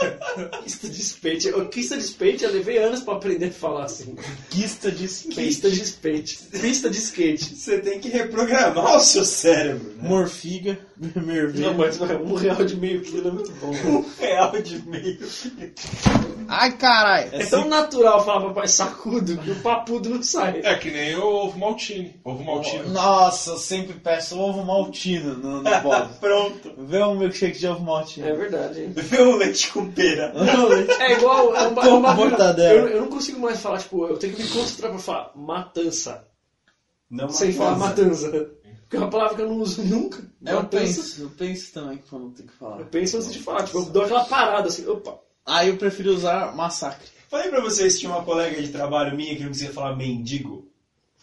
Quista 0.62 0.88
de 0.88 1.04
peite. 1.16 1.50
O 1.50 1.66
Quista 1.68 1.98
de 1.98 2.08
peite 2.10 2.44
eu 2.44 2.52
levei 2.52 2.78
anos 2.78 3.02
pra 3.02 3.16
aprender 3.16 3.48
a 3.48 3.52
falar 3.52 3.86
assim. 3.86 4.16
Quista 4.52 4.92
de 4.92 5.06
spate. 5.06 5.36
Quista 5.36 5.72
de 5.72 5.92
peite. 5.94 6.38
Pista 6.62 6.92
de 6.92 6.98
skate. 7.00 7.56
Você 7.56 7.80
tem 7.80 8.00
que 8.00 8.08
reprogramar 8.10 8.98
o 8.98 9.00
seu 9.00 9.26
cérebro, 9.26 9.96
né? 9.98 10.08
Morfiga. 10.08 10.78
Merveio. 10.96 11.66
Não, 11.66 11.74
mas 11.74 12.00
um 12.00 12.36
real 12.36 12.64
de 12.64 12.78
meio 12.78 13.02
quilo 13.02 13.30
é 13.30 13.32
muito 13.32 13.52
bom. 13.54 13.74
Um 13.96 14.06
real 14.20 14.52
de 14.62 14.82
meio. 14.88 15.20
Ai, 16.48 16.72
caralho. 16.78 17.30
É 17.34 17.46
tão 17.46 17.68
natural 17.68 18.24
falar 18.24 18.48
papai 18.48 18.68
sacudo 18.68 19.38
que 19.38 19.52
o 19.52 19.56
papudo 19.56 20.10
não 20.10 20.24
sai. 20.24 20.62
É 20.64 20.76
que 20.76 20.92
nem 20.92 21.16
o 21.16 21.24
ovo 21.24 21.58
maltine. 21.58 22.16
Ovo 22.24 22.44
maltine. 22.44 22.90
Nossa, 22.90 23.52
eu 23.52 23.58
sempre 23.58 23.94
peço 23.94 24.40
ovo 24.40 24.64
maltino 24.64 25.36
no, 25.36 25.64
no 25.64 25.64
bolo. 25.82 26.10
Pronto. 26.20 26.74
Vê 26.78 27.04
um 27.04 27.16
milkshake 27.16 27.55
de 27.60 27.68
ovo 27.68 27.84
maltino. 27.84 28.28
É 28.28 28.34
verdade, 28.34 28.90
o 29.20 29.36
leite 29.38 29.72
com 29.72 29.92
pera. 29.92 30.34
É 31.00 31.14
igual. 31.14 31.56
É 31.56 31.62
um, 31.62 31.66
é 31.66 31.68
um 31.94 32.02
bagulho- 32.02 32.30
mortadela. 32.30 32.80
eu, 32.82 32.88
eu 32.90 33.02
não 33.02 33.10
consigo 33.10 33.40
mais 33.40 33.60
falar, 33.62 33.80
tipo, 33.80 34.06
eu 34.08 34.18
tenho 34.18 34.34
que 34.36 34.44
me 34.44 34.50
concentrar 34.50 34.92
pra 34.92 35.00
falar 35.00 35.32
matança. 35.36 36.28
Não 37.10 37.30
sem 37.30 37.52
falar 37.54 37.78
matança. 37.78 38.30
Porque 38.82 38.98
é 38.98 39.00
uma 39.00 39.10
palavra 39.10 39.36
que 39.36 39.42
eu 39.42 39.50
não 39.50 39.58
uso 39.60 39.84
nunca. 39.84 40.20
Eu 40.46 40.56
Matança. 40.58 40.84
penso, 41.02 41.22
eu 41.24 41.30
penso 41.32 41.74
também 41.74 41.98
que 41.98 42.12
eu 42.14 42.20
não 42.20 42.32
tenho 42.32 42.48
que 42.50 42.56
falar. 42.56 42.80
Eu 42.80 42.86
penso 42.86 43.18
antes 43.18 43.32
de 43.34 43.40
falar, 43.40 43.64
tipo, 43.64 43.80
eu 43.80 43.86
dou 43.86 44.04
aquela 44.04 44.26
parada 44.26 44.68
assim, 44.68 44.88
opa. 44.88 45.20
Aí 45.46 45.70
eu 45.70 45.78
prefiro 45.78 46.12
usar 46.14 46.56
massacre. 46.56 47.08
Falei 47.30 47.50
pra 47.50 47.62
vocês 47.62 47.94
que 47.96 48.02
tinha 48.02 48.12
uma 48.12 48.24
colega 48.24 48.62
de 48.62 48.70
trabalho 48.70 49.16
minha 49.18 49.36
que 49.36 49.42
não 49.42 49.50
conseguia 49.50 49.74
falar 49.74 49.96
mendigo. 49.96 50.68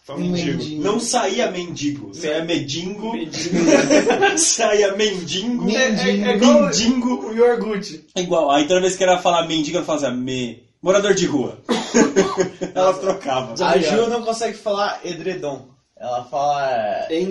Fala 0.05 0.19
mendigo. 0.19 0.59
Mendigo. 0.59 0.83
Não 0.83 0.99
saía 0.99 1.51
mendigo. 1.51 2.13
Saía 2.15 2.45
medingo. 2.45 3.13
Mendigo. 3.13 3.59
saía 4.37 4.93
mendigo. 4.97 5.71
É, 5.71 5.85
é, 5.85 6.11
é 6.33 6.37
igual 6.37 6.63
Mendigo. 6.63 7.27
o 7.29 7.33
Yorgut. 7.33 8.05
É 8.15 8.21
igual. 8.21 8.51
Aí 8.51 8.67
toda 8.67 8.81
vez 8.81 8.97
que 8.97 9.05
era 9.05 9.19
falar 9.19 9.47
mendigo, 9.47 9.77
ela 9.77 9.87
fazia 9.87 10.11
me. 10.11 10.63
Morador 10.83 11.15
de 11.15 11.27
rua. 11.27 11.59
ela 12.75 12.93
trocava. 12.95 13.55
A 13.65 13.79
Ju 13.79 14.09
não 14.09 14.23
consegue 14.23 14.59
falar 14.59 15.01
edredom. 15.05 15.69
Ela 15.97 16.25
fala 16.25 17.07
e- 17.09 17.23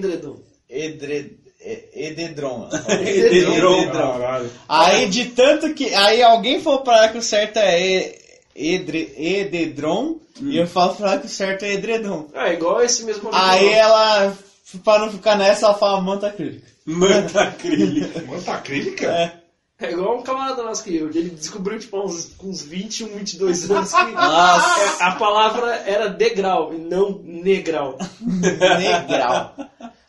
ededron. 1.91 2.69
Ela 2.71 2.81
fala 2.81 3.01
Edredom. 3.01 3.53
edredom. 3.83 4.11
Caralho. 4.13 4.49
Aí 4.69 5.09
de 5.09 5.25
tanto 5.25 5.73
que. 5.73 5.93
Aí 5.93 6.23
alguém 6.23 6.61
falou 6.61 6.81
pra 6.81 6.97
ela 6.99 7.07
que 7.09 7.17
o 7.17 7.21
certo 7.21 7.57
é 7.57 8.15
e- 8.61 8.75
edre, 8.75 9.13
ededron. 9.17 10.19
E 10.41 10.57
eu 10.57 10.67
falo 10.67 10.95
pra 10.95 11.11
ela 11.11 11.19
que 11.19 11.27
o 11.27 11.29
certo 11.29 11.63
é 11.63 11.73
edredom. 11.73 12.27
É 12.33 12.53
igual 12.53 12.81
esse 12.81 13.03
mesmo 13.03 13.29
amigo 13.29 13.43
Aí 13.43 13.69
ela, 13.69 14.35
pra 14.83 14.99
não 14.99 15.11
ficar 15.11 15.35
nessa, 15.35 15.67
ela 15.67 15.75
fala 15.75 16.01
manta 16.01 16.27
acrílica. 16.27 16.67
Manta 16.85 17.41
acrílica. 17.43 18.21
Manta 18.25 18.53
acrílica? 18.53 19.05
É. 19.07 19.41
É 19.81 19.91
igual 19.91 20.19
um 20.19 20.21
camarada 20.21 20.61
nosso 20.61 20.83
que. 20.83 20.95
Ele 20.95 21.29
descobriu, 21.31 21.79
tipo, 21.79 21.99
uns, 22.03 22.35
uns 22.43 22.61
21, 22.61 23.07
22 23.17 23.69
anos 23.71 23.91
que 23.91 24.11
Nossa, 24.11 25.03
a 25.05 25.15
palavra 25.15 25.73
era 25.87 26.07
degrau 26.07 26.71
e 26.73 26.77
não 26.77 27.19
negral. 27.23 27.97
negral. 28.21 29.55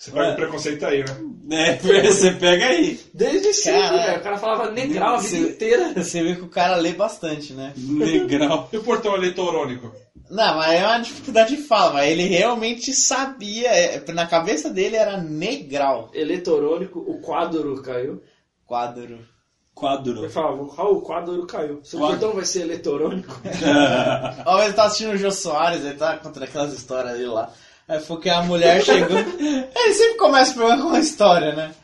Você 0.03 0.11
pega 0.11 0.33
o 0.33 0.35
preconceito 0.35 0.85
aí, 0.85 1.05
né? 1.45 1.79
É, 1.89 2.03
você 2.11 2.33
pega 2.33 2.67
aí. 2.67 2.99
Desde 3.15 3.53
sempre, 3.53 3.99
velho. 3.99 4.19
O 4.19 4.23
cara 4.23 4.37
falava 4.37 4.71
negral 4.73 5.15
a 5.15 5.19
vida 5.19 5.29
Você- 5.29 5.51
inteira. 5.51 5.93
Você 5.95 6.23
vê 6.25 6.35
que 6.35 6.43
o 6.43 6.49
cara 6.49 6.75
lê 6.75 6.93
bastante, 6.93 7.53
né? 7.53 7.73
Negrão. 7.77 8.69
E 8.73 8.79
o 8.79 8.83
portão 8.83 9.15
eletrônico? 9.15 9.93
Não, 10.29 10.57
mas 10.57 10.73
é 10.73 10.85
uma 10.85 10.99
dificuldade 10.99 11.55
de 11.55 11.63
fala, 11.63 11.93
mas 11.93 12.11
ele 12.11 12.25
realmente 12.25 12.93
sabia, 12.93 13.69
é, 13.69 14.03
na 14.13 14.27
cabeça 14.27 14.71
dele 14.71 14.97
era 14.97 15.19
negral. 15.19 16.11
Eletrônico, 16.13 16.99
o 16.99 17.21
quadro 17.21 17.81
caiu. 17.83 18.21
Quadro. 18.67 19.21
Quadro. 19.73 20.19
Ele 20.19 20.29
falava, 20.31 20.75
Raul, 20.75 20.97
o 20.99 21.03
quadro 21.03 21.47
caiu. 21.47 21.79
Seu 21.85 22.01
Quadro. 22.01 22.19
portão 22.19 22.35
vai 22.37 22.45
ser 22.45 22.63
eletrônico. 22.63 23.33
Uma 24.45 24.57
vez 24.57 24.71
eu 24.71 24.75
tava 24.75 24.89
assistindo 24.89 25.13
o 25.13 25.17
Jô 25.17 25.31
Soares, 25.31 25.85
ele 25.85 25.95
tava 25.95 26.19
contando 26.19 26.43
aquelas 26.43 26.73
histórias 26.73 27.13
dele 27.13 27.27
lá. 27.29 27.53
Aí 27.93 28.01
foi 28.01 28.21
que 28.21 28.31
a 28.31 28.41
mulher 28.41 28.83
chegou. 28.83 29.19
ele 29.19 29.95
sempre 29.95 30.17
começa 30.17 30.53
o 30.53 30.55
programa 30.55 30.83
com 30.83 30.89
uma 30.89 30.99
história, 30.99 31.55
né? 31.55 31.75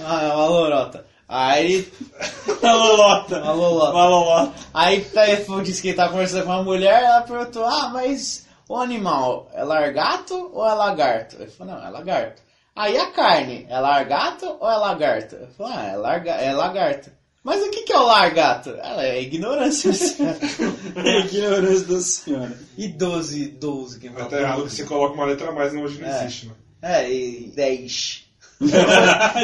Ah, 0.00 0.32
uma 0.34 0.46
lorota. 0.46 1.06
Aí. 1.28 1.88
Uma 2.60 2.74
lolota. 2.74 3.40
Uma 3.40 3.52
lolota. 3.52 3.92
Uma 3.92 4.06
lolota. 4.06 4.52
Aí 4.72 5.04
tá, 5.04 5.22
disse 5.62 5.80
que 5.80 5.88
ele 5.88 5.96
tava 5.96 6.12
conversando 6.12 6.44
com 6.44 6.50
uma 6.50 6.62
mulher, 6.62 7.02
ela 7.02 7.22
perguntou, 7.22 7.64
ah, 7.64 7.88
mas 7.92 8.46
o 8.68 8.76
animal 8.76 9.48
é 9.54 9.62
largato 9.62 10.50
ou 10.52 10.66
é 10.66 10.74
lagarto? 10.74 11.36
Ele 11.40 11.50
falou, 11.50 11.74
não, 11.74 11.86
é 11.86 11.90
lagarto. 11.90 12.42
Aí 12.74 12.98
a 12.98 13.10
carne, 13.10 13.66
é 13.68 13.78
largato 13.78 14.56
ou 14.60 14.68
é 14.68 14.76
lagarto? 14.76 15.36
Ele 15.36 15.46
falou, 15.56 15.72
ah, 15.72 15.82
é, 15.84 15.96
larga, 15.96 16.30
é 16.32 16.52
lagarto. 16.52 17.10
Mas 17.44 17.62
o 17.62 17.70
que, 17.70 17.82
que 17.82 17.92
é 17.92 17.98
o 17.98 18.06
largato? 18.06 18.70
Ela 18.70 19.04
é 19.04 19.20
ignorância. 19.22 19.92
senhora. 19.92 20.38
Ignorância 21.28 21.86
da 21.86 22.00
senhora. 22.00 22.58
e 22.78 22.88
12, 22.88 23.46
12. 23.48 24.00
Que 24.00 24.08
Vai 24.08 24.26
tá 24.28 24.40
errado 24.40 24.62
que 24.64 24.70
você 24.74 24.84
coloca 24.84 25.14
uma 25.14 25.26
letra 25.26 25.50
a 25.50 25.52
mais, 25.52 25.72
não, 25.74 25.82
hoje 25.82 26.00
não 26.00 26.08
É. 26.08 26.24
existe, 26.24 26.46
né? 26.46 26.54
É, 26.80 27.12
e 27.12 27.52
10. 27.54 28.24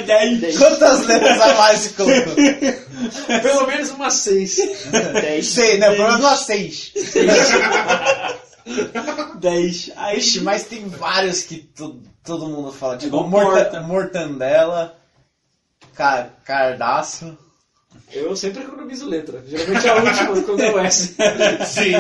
Daí. 0.06 0.40
Quantas 0.56 1.06
letras 1.06 1.40
a 1.40 1.54
mais 1.54 1.78
você 1.80 1.90
colocou? 1.90 2.34
Pelo 3.42 3.66
menos 3.66 3.90
umas 3.90 4.14
seis. 4.14 4.56
Dez. 5.20 5.46
Sei, 5.48 5.78
não, 5.78 5.90
pelo 5.92 6.04
menos 6.08 6.20
umas 6.20 6.40
6. 6.40 6.92
10. 9.40 9.90
Aí, 9.96 10.18
Ixi, 10.18 10.40
mas 10.40 10.64
tem 10.64 10.88
vários 10.88 11.42
que 11.42 11.56
to- 11.58 12.00
todo 12.24 12.46
mundo 12.48 12.72
fala. 12.72 12.96
Tipo, 12.96 13.22
morta, 13.24 13.80
mortandela, 13.80 14.96
ca, 15.94 16.28
cardácio. 16.44 17.36
Eu 18.12 18.34
sempre 18.36 18.62
economizo 18.62 19.08
letra. 19.08 19.42
Geralmente 19.46 19.86
é 19.86 19.90
a 19.90 19.96
última 19.96 20.42
quando 20.42 20.60
é 20.60 20.74
o 20.74 20.78
S. 20.78 21.16
Sim. 21.66 21.92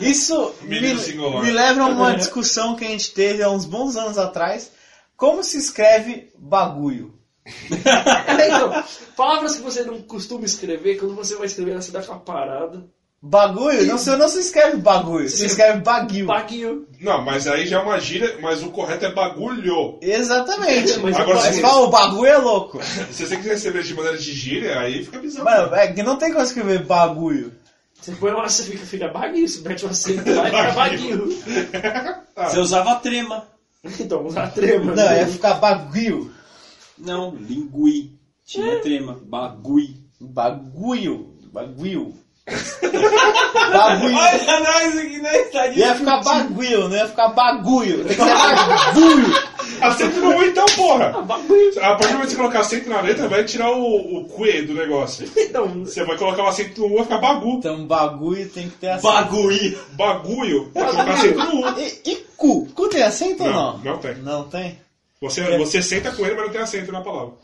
Isso 0.00 0.54
me, 0.62 0.80
me 0.80 1.50
leva 1.50 1.82
a 1.82 1.86
uma 1.86 2.14
discussão 2.14 2.76
que 2.76 2.84
a 2.84 2.88
gente 2.88 3.12
teve 3.12 3.42
há 3.42 3.50
uns 3.50 3.64
bons 3.64 3.96
anos 3.96 4.18
atrás. 4.18 4.70
Como 5.16 5.42
se 5.42 5.58
escreve 5.58 6.30
bagulho? 6.38 7.18
É, 8.28 8.48
então, 8.48 8.84
palavras 9.16 9.56
que 9.56 9.62
você 9.62 9.82
não 9.82 10.02
costuma 10.02 10.44
escrever, 10.44 10.98
quando 10.98 11.14
você 11.14 11.34
vai 11.34 11.46
escrever, 11.46 11.74
você 11.74 11.90
dá 11.90 12.00
aquela 12.00 12.18
parada. 12.18 12.86
Bagulho? 13.20 13.84
Não, 13.86 13.98
se 13.98 14.14
não 14.16 14.28
se 14.28 14.38
escreve 14.38 14.76
bagulho, 14.76 15.28
se 15.28 15.44
escreve 15.44 15.80
baguio. 15.80 16.26
Paguinho. 16.26 16.86
Não, 17.00 17.20
mas 17.24 17.48
aí 17.48 17.66
já 17.66 17.80
é 17.80 17.82
uma 17.82 17.98
gíria, 17.98 18.38
mas 18.40 18.62
o 18.62 18.70
correto 18.70 19.06
é 19.06 19.12
bagulho. 19.12 19.98
Exatamente. 20.00 20.98
Mas 21.00 21.16
Agora, 21.16 21.52
se- 21.52 21.60
fala, 21.60 21.80
o 21.86 21.90
bagulho 21.90 22.26
é 22.30 22.36
louco. 22.38 22.80
Se 23.10 23.26
você 23.26 23.36
quiser 23.36 23.54
receber 23.54 23.82
de 23.82 23.92
maneira 23.94 24.16
de 24.16 24.32
gíria, 24.32 24.78
aí 24.78 25.04
fica 25.04 25.18
bizarro. 25.18 25.44
Mano, 25.44 25.74
é 25.74 25.92
que 25.92 26.02
não 26.04 26.16
tem 26.16 26.30
como 26.32 26.44
escrever 26.44 26.84
bagulho. 26.84 27.52
Você 28.00 28.12
põe 28.12 28.30
uma, 28.30 28.48
você 28.48 28.62
fica, 28.62 28.86
fica 28.86 29.08
baguinho, 29.08 29.48
você 29.48 29.68
mete 29.68 29.84
um 29.84 29.88
acento 29.88 30.32
lá 30.32 30.44
e 30.44 30.50
fica 30.52 30.72
baguinho. 30.72 31.28
Ah, 32.36 32.48
Você 32.48 32.58
usava 32.60 32.94
trema. 33.00 33.48
Então, 33.98 34.24
usar 34.24 34.46
trema. 34.52 34.94
Não, 34.94 35.12
ia 35.16 35.26
ficar 35.26 35.54
bagulho. 35.54 36.32
Não, 36.96 37.34
lingui. 37.34 38.12
Tinha 38.46 38.78
trema. 38.80 39.18
Bagui. 39.24 39.96
Bagulho. 40.20 41.34
Bagulho. 41.52 42.14
Bagulho. 43.72 44.16
Olha 44.16 44.60
nós 44.60 44.98
aqui 44.98 45.18
na 45.20 45.36
estadia. 45.36 45.86
Ia 45.86 45.94
ficar 45.94 46.22
bagulho, 46.22 46.88
não 46.88 46.96
ia 46.96 47.06
ficar 47.08 47.28
bagulho. 47.28 48.04
Tem 48.04 48.16
que 48.16 48.22
ser 48.22 48.66
bagulho. 48.66 49.48
Acento 49.80 50.20
no 50.20 50.36
U 50.36 50.44
então, 50.44 50.64
porra! 50.76 51.06
A 51.08 51.22
partir 51.22 51.42
do 51.42 52.12
momento 52.14 52.20
que 52.22 52.26
você 52.30 52.36
colocar 52.36 52.60
acento 52.60 52.88
na 52.88 53.00
letra, 53.00 53.28
vai 53.28 53.44
tirar 53.44 53.70
o, 53.70 54.18
o 54.20 54.24
que 54.24 54.62
do 54.62 54.74
negócio. 54.74 55.30
Então, 55.36 55.68
Você 55.84 56.04
vai 56.04 56.16
colocar 56.16 56.42
o 56.44 56.46
acento 56.46 56.80
no 56.80 56.86
U, 56.86 56.94
vai 56.96 57.04
ficar 57.04 57.18
bagu. 57.18 57.58
Então 57.58 57.86
bagulho 57.86 58.48
tem 58.48 58.68
que 58.68 58.76
ter 58.76 58.88
acento. 58.90 59.12
Bagui. 59.12 59.78
Bagulho, 59.92 60.70
vai 60.74 60.84
colocar 60.90 61.12
acento 61.12 61.38
no 61.38 61.60
U. 61.60 61.78
E, 61.78 62.10
e 62.10 62.16
cu? 62.36 62.66
Cu 62.74 62.88
tem 62.88 63.02
acento 63.02 63.44
ou 63.44 63.50
Não, 63.50 63.78
não? 63.78 63.98
tem. 63.98 64.14
Não 64.16 64.44
tem? 64.44 64.78
Você, 65.20 65.58
você 65.58 65.82
senta 65.82 66.12
com 66.12 66.24
ele, 66.24 66.34
mas 66.34 66.44
não 66.46 66.52
tem 66.52 66.60
acento 66.60 66.92
na 66.92 67.00
palavra. 67.00 67.34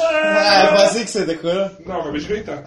Ah, 0.00 0.78
é 0.80 0.84
assim 0.84 1.04
que 1.04 1.10
você 1.10 1.24
decorou? 1.24 1.70
Não, 1.84 2.00
acabei 2.00 2.20
de 2.20 2.26
inventar. 2.32 2.64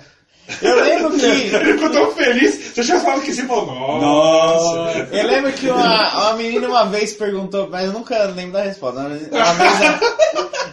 Eu 0.61 0.75
lembro 0.83 1.17
que... 1.17 1.25
Ele 1.55 1.73
ficou 1.73 1.89
tão 1.89 2.11
feliz. 2.11 2.73
Você 2.73 2.83
já 2.83 2.99
falado 2.99 3.21
que 3.21 3.33
você 3.33 3.45
falou, 3.45 3.65
nossa. 3.99 5.07
Eu 5.11 5.27
lembro 5.27 5.51
que 5.53 5.69
uma, 5.69 6.29
uma 6.29 6.33
menina 6.33 6.67
uma 6.67 6.85
vez 6.85 7.13
perguntou, 7.13 7.69
mas 7.69 7.85
eu 7.85 7.93
nunca 7.93 8.23
lembro 8.25 8.53
da 8.53 8.63
resposta. 8.63 8.99
Uma 8.99 9.09
vez 9.09 9.31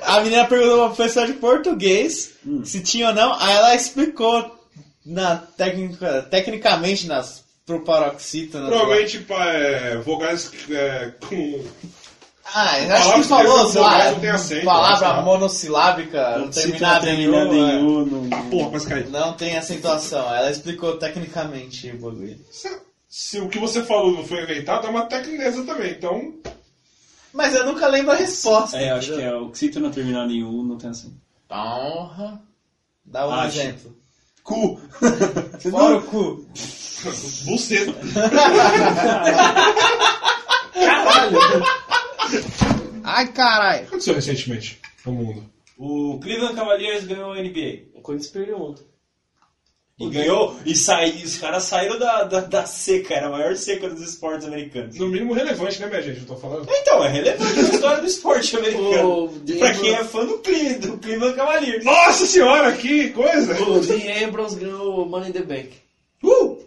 a, 0.02 0.20
menina 0.20 0.44
perguntou 0.44 0.86
pra 0.86 0.94
professora 0.94 1.26
de 1.26 1.32
português 1.34 2.32
se 2.64 2.80
tinha 2.80 3.08
ou 3.08 3.14
não, 3.14 3.34
aí 3.40 3.54
ela 3.54 3.74
explicou 3.74 4.58
na 5.04 5.36
técnica, 5.36 6.22
tecnicamente 6.30 7.06
nas 7.06 7.44
proparoxítonas. 7.66 8.68
Provavelmente 8.68 9.18
pá, 9.20 9.46
é, 9.46 9.96
vogais 9.98 10.50
é, 10.70 11.12
com. 11.28 11.64
Ah, 12.52 12.78
eu 12.80 12.94
acho 12.94 13.14
que 13.14 13.22
falou, 13.24 13.68
sei 13.70 13.80
lá, 13.80 14.10
não 14.12 14.64
palavra 14.64 15.08
acho 15.08 15.16
que- 15.18 15.22
monossilábica, 15.24 16.48
terminada 16.52 17.10
em 17.10 17.16
terminada 17.16 17.50
U, 17.50 17.54
em. 17.54 17.84
U. 17.84 18.06
não- 18.06 18.50
Porra, 18.50 18.70
mas 18.72 18.84
cai. 18.84 19.04
não 19.04 19.32
tem 19.32 19.56
acentuação. 19.56 20.32
Ela 20.34 20.50
explicou 20.50 20.96
tecnicamente 20.98 21.90
o 21.90 21.98
bagulho. 21.98 22.38
Se, 22.52 22.68
se 23.08 23.40
o 23.40 23.48
que 23.48 23.58
você 23.58 23.82
falou 23.84 24.12
não 24.12 24.24
foi 24.24 24.42
inventado, 24.42 24.86
é 24.86 24.90
uma 24.90 25.06
tecnesa 25.06 25.64
também. 25.64 25.92
Então, 25.92 26.34
Mas 27.32 27.54
eu 27.54 27.64
nunca 27.66 27.86
lembro 27.88 28.12
a 28.12 28.16
resposta. 28.16 28.76
É, 28.78 28.90
acho 28.90 29.14
que 29.14 29.22
é 29.22 29.34
o 29.34 29.46
oxítona 29.46 29.90
terminado 29.90 30.30
em 30.30 30.44
U, 30.44 30.62
não 30.62 30.76
tem 30.78 30.90
assim. 30.90 31.12
Porra. 31.48 32.40
Dá 33.04 33.26
um 33.26 33.32
Acho. 33.32 33.58
exemplo. 33.58 33.96
Cu. 34.44 34.80
Você 35.58 35.70
Fora 35.70 35.90
não- 35.94 35.98
o 35.98 36.02
cu. 36.02 36.46
buceta. 37.46 37.94
caralho. 40.74 41.38
Ai, 43.14 43.28
caralho. 43.28 43.78
O 43.78 43.82
que 43.82 43.88
aconteceu 43.88 44.14
recentemente 44.14 44.80
no 45.06 45.12
mundo? 45.12 45.44
O 45.78 46.18
Cleveland 46.20 46.56
Cavaliers 46.56 47.04
ganhou 47.04 47.32
a 47.32 47.40
NBA. 47.40 47.84
O 47.94 48.00
Corinthians 48.00 48.32
perdeu 48.32 48.60
ontem. 48.60 48.84
E 50.00 50.10
ganhou, 50.10 50.58
e 50.66 50.74
sai, 50.74 51.10
os 51.10 51.38
caras 51.38 51.62
saíram 51.62 51.96
da, 51.96 52.24
da, 52.24 52.40
da 52.40 52.66
seca, 52.66 53.14
era 53.14 53.28
a 53.28 53.30
maior 53.30 53.54
seca 53.54 53.88
dos 53.88 54.00
esportes 54.02 54.44
americanos. 54.44 54.98
No 54.98 55.06
mínimo 55.06 55.32
relevante, 55.32 55.80
né, 55.80 55.86
minha 55.86 56.02
gente? 56.02 56.22
Eu 56.22 56.26
tô 56.26 56.34
falando. 56.34 56.66
Então, 56.68 57.04
é 57.04 57.08
relevante 57.08 57.62
na 57.62 57.68
história 57.68 58.00
do 58.00 58.06
esporte 58.08 58.56
americano. 58.58 59.26
O 59.26 59.40
pra 59.56 59.72
quem 59.72 59.94
é 59.94 60.02
fã 60.02 60.26
do 60.26 60.38
Cleveland, 60.38 60.78
do 60.88 60.98
Cleveland 60.98 61.36
Cavaliers. 61.36 61.84
Nossa 61.84 62.26
senhora, 62.26 62.72
que 62.72 63.10
coisa! 63.10 63.62
O 63.62 63.78
Dean 63.78 64.26
Ambrose 64.26 64.58
ganhou 64.58 65.04
o 65.04 65.08
Money 65.08 65.30
in 65.30 65.32
the 65.32 65.42
Bank. 65.42 65.70
Uh! 66.24 66.58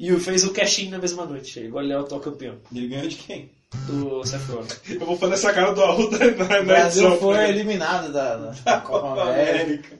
E 0.00 0.10
fez 0.18 0.42
o 0.42 0.52
cash-in 0.54 0.88
na 0.88 0.98
mesma 0.98 1.26
noite. 1.26 1.60
Igual 1.60 1.84
ele 1.84 1.92
é 1.92 1.98
o 1.98 2.00
atual 2.00 2.22
campeão. 2.22 2.56
Ele 2.74 2.88
ganhou 2.88 3.06
de 3.06 3.16
quem? 3.16 3.50
Do 3.86 4.24
Seth 4.24 4.46
Rollins. 4.48 4.80
Eu 4.88 5.06
vou 5.06 5.16
fazer 5.16 5.34
essa 5.34 5.52
cara 5.52 5.72
do 5.72 5.82
Arruda 5.82 6.18
na, 6.18 6.44
O 6.44 6.48
na 6.48 6.62
Brasil 6.62 7.08
edição. 7.08 7.18
foi 7.20 7.48
eliminado 7.48 8.12
da, 8.12 8.36
da 8.36 8.80
Copa 8.82 9.22
América. 9.22 9.96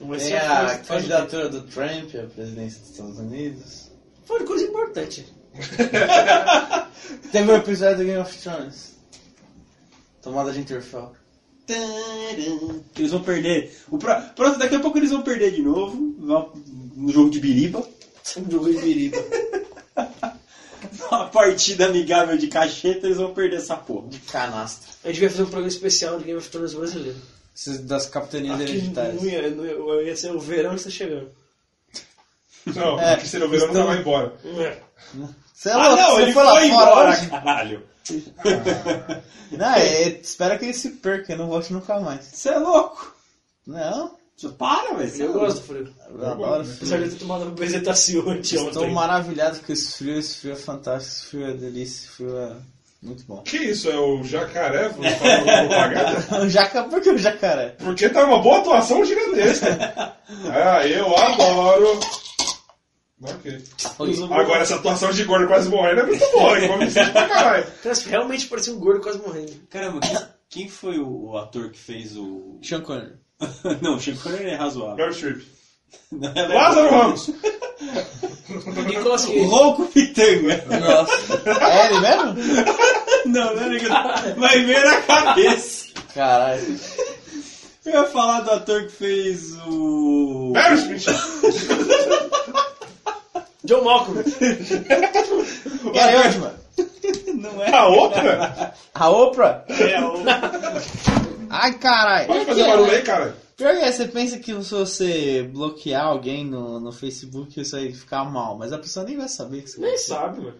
Mas 0.00 0.22
Tem 0.24 0.36
a 0.36 0.78
candidatura 0.78 1.48
do 1.48 1.60
Trump 1.62 2.14
à 2.14 2.26
presidência 2.26 2.80
dos 2.80 2.90
Estados 2.90 3.18
Unidos. 3.18 3.90
Foi 4.24 4.44
coisa 4.44 4.64
importante. 4.64 5.26
Teve 7.32 7.50
o 7.52 7.56
episódio 7.56 7.98
do 7.98 8.04
Game 8.04 8.18
of 8.18 8.38
Thrones. 8.38 8.96
Tomada 10.22 10.52
de 10.52 10.60
Interfell. 10.60 11.12
Que 11.66 13.02
eles 13.02 13.10
vão 13.10 13.22
perder. 13.22 13.76
O 13.90 13.98
pra... 13.98 14.20
Pronto, 14.20 14.58
daqui 14.58 14.74
a 14.76 14.80
pouco 14.80 14.98
eles 14.98 15.10
vão 15.10 15.22
perder 15.22 15.52
de 15.52 15.62
novo. 15.62 15.96
No 16.96 17.12
jogo 17.12 17.30
de 17.30 17.40
Biriba. 17.40 17.86
Um 18.36 18.50
jogo 18.50 18.72
de 18.72 18.78
biriba. 18.78 19.16
Uma 21.10 21.26
partida 21.28 21.86
amigável 21.86 22.36
de 22.36 22.48
cacheta, 22.48 23.06
eles 23.06 23.18
vão 23.18 23.32
perder 23.34 23.56
essa 23.56 23.76
porra. 23.76 24.08
De 24.08 24.18
canastra. 24.20 24.90
A 25.04 25.08
gente 25.08 25.20
vai 25.20 25.28
fazer 25.28 25.42
um 25.42 25.46
programa 25.46 25.68
especial 25.68 26.18
de 26.18 26.24
Game 26.24 26.38
of 26.38 26.48
Thrones 26.48 26.74
brasileiro. 26.74 27.18
Esses 27.54 27.80
das 27.80 28.06
capitanias 28.06 28.60
Aqui 28.60 28.70
hereditárias. 28.72 29.14
não 29.22 29.28
ia, 29.28 29.50
não 29.50 29.66
ia, 29.98 30.02
ia 30.08 30.16
ser 30.16 30.30
o 30.32 30.40
verão 30.40 30.74
está 30.74 30.90
chegando. 30.90 31.30
Não, 32.66 33.00
É, 33.00 33.14
porque 33.16 33.28
se 33.28 33.38
o 33.38 33.48
verão 33.48 33.72
não 33.72 33.86
vai 33.86 33.98
embora. 33.98 34.34
É. 34.44 34.78
Você 35.54 35.68
é 35.68 35.72
Ah, 35.72 35.96
não, 35.96 36.14
você 36.14 36.22
ele 36.22 36.32
foi 36.32 36.44
foi, 36.46 36.66
embora, 36.68 37.10
hoje? 37.10 37.26
caralho. 37.28 37.82
Não, 39.50 39.74
é, 39.74 40.08
espero 40.08 40.58
que 40.58 40.64
ele 40.66 40.74
se 40.74 40.90
perca 40.90 41.32
e 41.32 41.36
não 41.36 41.48
volte 41.48 41.72
nunca 41.72 41.98
mais. 42.00 42.24
Você 42.24 42.50
é 42.50 42.58
louco. 42.58 43.14
Não, 43.66 44.16
Você 44.40 44.48
para, 44.48 44.94
velho. 44.94 45.12
é 45.12 45.20
Eu 45.22 45.26
louco. 45.32 45.40
gosto 45.40 45.56
do 45.60 45.66
frio. 45.66 45.94
eu 46.08 46.26
adoro 46.26 46.62
Apesar 46.62 46.72
de 46.72 46.76
frio. 46.86 47.04
eu 47.04 47.10
ter 47.10 47.16
tomado 47.18 47.42
uma 47.42 47.50
bezetacil 47.50 48.20
anteontem. 48.30 48.68
Estou 48.68 48.88
maravilhado 48.90 49.60
com 49.60 49.70
esse 49.70 49.98
frio, 49.98 50.18
esse 50.18 50.36
frio 50.38 50.52
é 50.54 50.56
fantástico, 50.56 51.12
esse 51.14 51.26
frio 51.26 51.46
é 51.46 51.52
delícia, 51.52 51.98
esse 51.98 52.08
frio 52.08 52.38
é 52.38 52.52
muito 53.02 53.22
bom. 53.24 53.42
Que 53.42 53.58
isso? 53.58 53.90
É 53.90 53.98
o 53.98 54.22
jacaré 54.24 54.88
falando 54.88 55.68
propaganda? 55.68 56.40
O 56.42 56.48
jaca, 56.48 56.84
por 56.84 57.02
que 57.02 57.10
o 57.10 57.18
jacaré? 57.18 57.76
Porque 57.80 58.08
tá 58.08 58.24
uma 58.24 58.40
boa 58.40 58.60
atuação 58.60 59.04
gigantesca. 59.04 60.16
Ah, 60.48 60.86
eu 60.86 61.14
adoro. 61.16 61.98
Ok. 63.22 63.62
Agora 64.30 64.62
essa 64.62 64.76
atuação 64.76 65.10
de 65.10 65.24
gordo 65.24 65.48
quase 65.48 65.68
morrendo 65.68 66.00
é 66.02 66.06
muito 66.06 66.24
boa, 66.32 66.58
hein? 66.58 66.68
Como 66.68 66.90
pra 66.92 67.28
caralho. 67.28 67.66
Cara, 67.82 67.94
realmente 68.06 68.46
parecia 68.46 68.72
um 68.72 68.78
gordo 68.78 69.00
quase 69.02 69.18
morrendo. 69.18 69.52
Caramba, 69.68 69.98
quem, 70.00 70.18
quem 70.48 70.68
foi 70.68 70.98
o, 70.98 71.30
o 71.32 71.36
ator 71.36 71.70
que 71.70 71.78
fez 71.78 72.16
o. 72.16 72.58
Sean 72.62 72.80
Connery. 72.80 73.14
não, 73.80 73.96
o 73.96 74.00
Sean 74.00 74.16
Connery 74.16 74.50
é 74.50 74.54
razoável. 74.54 74.96
Meryl 74.96 75.14
Streep. 75.14 75.42
Não, 76.12 76.32
é 76.34 76.46
Lázaro 76.46 76.90
Ramos. 76.90 77.30
Nicolas 78.86 79.24
O 79.24 79.28
Cage. 79.28 79.44
Rouco 79.44 79.86
Pitanga. 79.86 80.64
Nossa. 80.80 81.42
É 81.46 81.86
ele 81.86 82.00
mesmo? 82.00 82.34
Não, 83.26 83.54
não 83.54 83.62
é 83.62 83.66
legal. 83.66 84.02
Vai 84.36 84.64
ver 84.64 84.84
na 84.84 85.02
cabeça. 85.02 85.86
Caralho. 86.14 86.80
Eu 87.84 87.92
ia 87.92 88.04
falar 88.04 88.40
do 88.40 88.50
ator 88.52 88.84
que 88.84 88.92
fez 88.92 89.52
o. 89.66 90.52
Meryl 90.54 90.98
Streep. 90.98 91.16
John 93.64 93.84
Malcolm. 93.84 94.22
Gary 95.92 96.16
Oldman. 96.16 96.52
Não 97.34 97.62
é. 97.62 97.74
A 97.74 97.86
outra? 97.86 98.74
A 98.94 99.10
Oprah? 99.10 99.64
É 99.68 100.00
o. 100.00 101.29
Ai, 101.50 101.74
caralho. 101.74 102.26
Pode 102.28 102.44
fazer 102.46 102.64
barulho 102.64 102.90
aí, 102.90 103.02
cara. 103.02 103.36
Pior 103.56 103.76
que 103.76 103.82
é, 103.82 103.92
você 103.92 104.08
pensa 104.08 104.38
que 104.38 104.52
se 104.62 104.74
você 104.74 105.42
bloquear 105.52 106.06
alguém 106.06 106.46
no, 106.46 106.80
no 106.80 106.92
Facebook, 106.92 107.60
isso 107.60 107.76
aí 107.76 107.92
ficar 107.92 108.24
mal, 108.24 108.56
mas 108.56 108.72
a 108.72 108.78
pessoa 108.78 109.04
nem 109.04 109.18
vai 109.18 109.28
saber 109.28 109.62
que 109.62 109.70
você 109.70 109.80
Nem 109.80 109.98
sabe, 109.98 110.40
mano. 110.40 110.54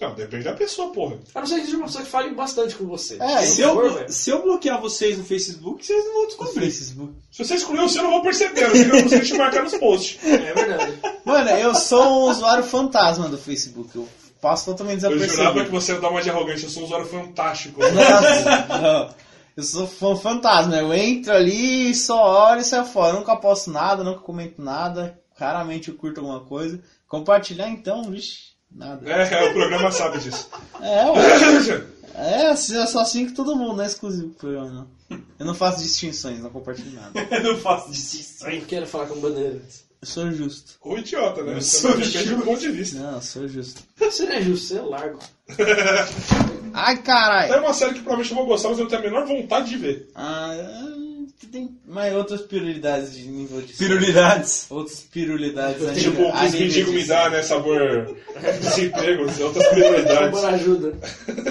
Não, 0.00 0.14
depende 0.14 0.42
da 0.44 0.52
pessoa, 0.52 0.92
porra. 0.92 1.16
A 1.32 1.40
não 1.40 1.46
ser 1.46 1.60
que 1.60 1.66
seja 1.66 1.76
uma 1.76 1.86
pessoa 1.86 2.04
que 2.04 2.10
fale 2.10 2.34
bastante 2.34 2.74
com 2.74 2.86
você. 2.86 3.16
É, 3.22 3.42
Se 3.42 3.62
eu, 3.62 3.94
velho. 3.94 4.12
se 4.12 4.30
eu 4.30 4.42
bloquear 4.42 4.80
vocês 4.80 5.16
no 5.16 5.22
Facebook, 5.24 5.86
vocês 5.86 6.04
não 6.04 6.12
vão 6.12 6.22
no 6.22 6.26
descobrir. 6.26 6.60
Facebook. 6.60 7.12
Se 7.30 7.44
você 7.44 7.54
escolher 7.54 7.82
o 7.82 7.88
seu, 7.88 8.00
eu 8.00 8.04
não 8.04 8.14
vou 8.14 8.22
perceber. 8.22 8.64
Eu 8.64 8.88
não 8.88 9.02
consigo 9.02 9.24
te 9.24 9.34
marcar 9.34 9.62
nos 9.62 9.74
posts. 9.74 10.18
É 10.24 10.52
verdade. 10.52 10.98
Mano, 11.24 11.50
eu 11.50 11.72
sou 11.74 12.04
um 12.04 12.30
usuário 12.30 12.64
fantasma 12.64 13.28
do 13.28 13.38
Facebook. 13.38 13.94
Eu 13.94 14.08
passo 14.40 14.64
totalmente 14.64 15.04
Eu 15.04 15.16
jurava 15.16 15.64
que 15.64 15.70
você 15.70 15.92
ia 15.92 16.00
dar 16.00 16.10
uma 16.10 16.20
de 16.20 16.30
arrogante. 16.30 16.64
Eu 16.64 16.70
sou 16.70 16.82
um 16.82 16.86
usuário 16.86 17.06
fantástico. 17.06 17.80
Nossa, 17.80 18.78
não. 18.82 19.14
Eu 19.56 19.62
sou 19.62 19.86
fã 19.86 20.16
fantasma. 20.16 20.76
Eu 20.76 20.92
entro 20.94 21.32
ali, 21.32 21.94
só 21.94 22.50
olho 22.50 22.60
e 22.60 22.64
saio 22.64 22.84
fora. 22.84 23.12
Nunca 23.12 23.36
posto 23.36 23.70
nada, 23.70 24.02
nunca 24.02 24.20
comento 24.20 24.62
nada. 24.62 25.18
Raramente 25.36 25.88
eu 25.88 25.96
curto 25.96 26.20
alguma 26.20 26.40
coisa. 26.40 26.80
Compartilhar 27.08 27.68
então, 27.68 28.04
vixe, 28.04 28.52
nada. 28.70 29.08
É, 29.08 29.34
é, 29.34 29.50
o 29.50 29.52
programa 29.52 29.90
sabe 29.90 30.18
disso. 30.18 30.48
É, 30.80 31.10
ué. 31.10 31.92
É, 32.14 32.48
assim, 32.48 32.76
é 32.76 32.84
só 32.86 33.00
assim 33.00 33.26
que 33.26 33.32
todo 33.32 33.56
mundo, 33.56 33.76
não 33.76 33.84
é 33.84 33.86
exclusivo 33.86 34.28
pro 34.30 34.40
programa, 34.40 34.70
não. 35.10 35.22
Eu 35.38 35.46
não 35.46 35.54
faço 35.54 35.82
distinções, 35.82 36.40
não 36.40 36.50
compartilho 36.50 36.92
nada. 36.92 37.18
Eu 37.34 37.42
não 37.42 37.56
faço 37.58 37.90
distinção. 37.90 38.50
Eu 38.50 38.66
quero 38.66 38.86
falar 38.86 39.06
com 39.06 39.18
bandeiras. 39.18 39.84
Eu 40.02 40.06
sou 40.08 40.32
justo. 40.32 40.72
Ou 40.82 40.98
idiota, 40.98 41.44
né? 41.44 41.54
Eu 41.56 41.62
sou 41.62 41.96
depende 41.96 42.34
do 42.34 42.42
ponto 42.42 42.60
de 42.60 42.70
vista. 42.72 42.98
Não, 42.98 43.14
eu 43.14 43.22
sou 43.22 43.46
justo. 43.46 43.82
Você 43.96 44.24
não 44.26 44.32
é 44.32 44.42
justo, 44.42 44.66
você 44.66 44.78
é 44.78 44.82
largo. 44.82 45.18
Ai, 46.74 46.96
caralho. 47.02 47.52
É 47.54 47.60
uma 47.60 47.72
série 47.72 47.92
que 47.94 48.00
provavelmente 48.00 48.30
eu 48.32 48.36
vou 48.36 48.46
gostar, 48.46 48.70
mas 48.70 48.78
eu 48.80 48.86
tenho 48.88 49.00
a 49.00 49.04
menor 49.04 49.26
vontade 49.26 49.68
de 49.70 49.76
ver. 49.76 50.08
Ah, 50.14 50.52
é, 50.54 51.46
tem 51.52 51.78
mais 51.86 52.12
outras 52.14 52.40
prioridades 52.40 53.14
de 53.14 53.28
nível 53.28 53.60
de... 53.62 53.74
Pirulidades. 53.74 54.66
Outras 54.70 55.00
prioridades. 55.00 55.86
a 55.86 55.92
Tipo, 55.94 56.22
o 56.22 56.32
que 56.32 56.46
os 56.46 56.52
mendigos 56.52 56.94
me 56.94 57.04
dá, 57.04 57.28
né? 57.30 57.42
Sabor 57.42 58.16
desemprego, 58.60 59.22
outras 59.44 59.66
prioridades. 59.68 60.30
Tomar 60.40 60.54
ajuda. 60.54 60.98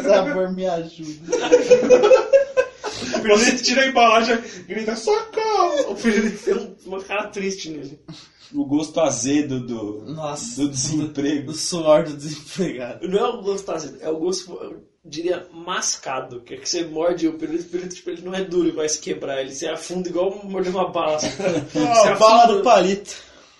Sabor 0.03 0.51
me 0.53 0.65
ajuda. 0.65 1.37
Você 3.29 3.55
tira 3.57 3.83
a 3.83 3.87
embalagem 3.87 4.39
e 4.57 4.63
grita, 4.63 4.95
socorro! 4.95 5.91
O 5.91 5.95
filho 5.97 6.37
tem 6.39 6.53
um- 6.55 6.75
uma 6.87 7.01
cara 7.03 7.27
triste 7.27 7.69
nele. 7.69 7.99
O 8.53 8.65
gosto 8.65 8.99
azedo 8.99 9.59
do, 9.59 10.03
Nossa, 10.13 10.61
do 10.61 10.69
desemprego. 10.69 11.51
o 11.51 11.53
suor 11.53 12.03
do 12.03 12.13
desempregado. 12.17 13.07
Não 13.07 13.17
é 13.19 13.23
o 13.29 13.41
gosto 13.41 13.71
azedo, 13.71 13.97
é 14.01 14.09
o 14.09 14.17
gosto, 14.17 14.51
eu 14.61 14.83
diria, 15.05 15.47
mascado. 15.53 16.41
Que 16.41 16.55
é 16.55 16.57
que 16.57 16.67
você 16.69 16.85
morde 16.85 17.27
o 17.27 17.33
pirulito, 17.37 17.65
o 17.65 17.69
pirulito 17.69 17.95
tipo, 17.95 18.09
ele 18.09 18.21
não 18.23 18.33
é 18.35 18.43
duro 18.43 18.67
e 18.67 18.71
vai 18.71 18.89
se 18.89 18.99
quebrar. 18.99 19.39
Ele 19.41 19.53
se 19.53 19.65
afunda 19.67 20.09
igual 20.09 20.41
morder 20.43 20.71
uma 20.73 20.89
bala. 20.89 21.17
Você 21.21 21.77
Ah, 21.79 22.15
bala 22.15 22.43
afunda- 22.43 22.57
do 22.57 22.63
palito. 22.63 23.15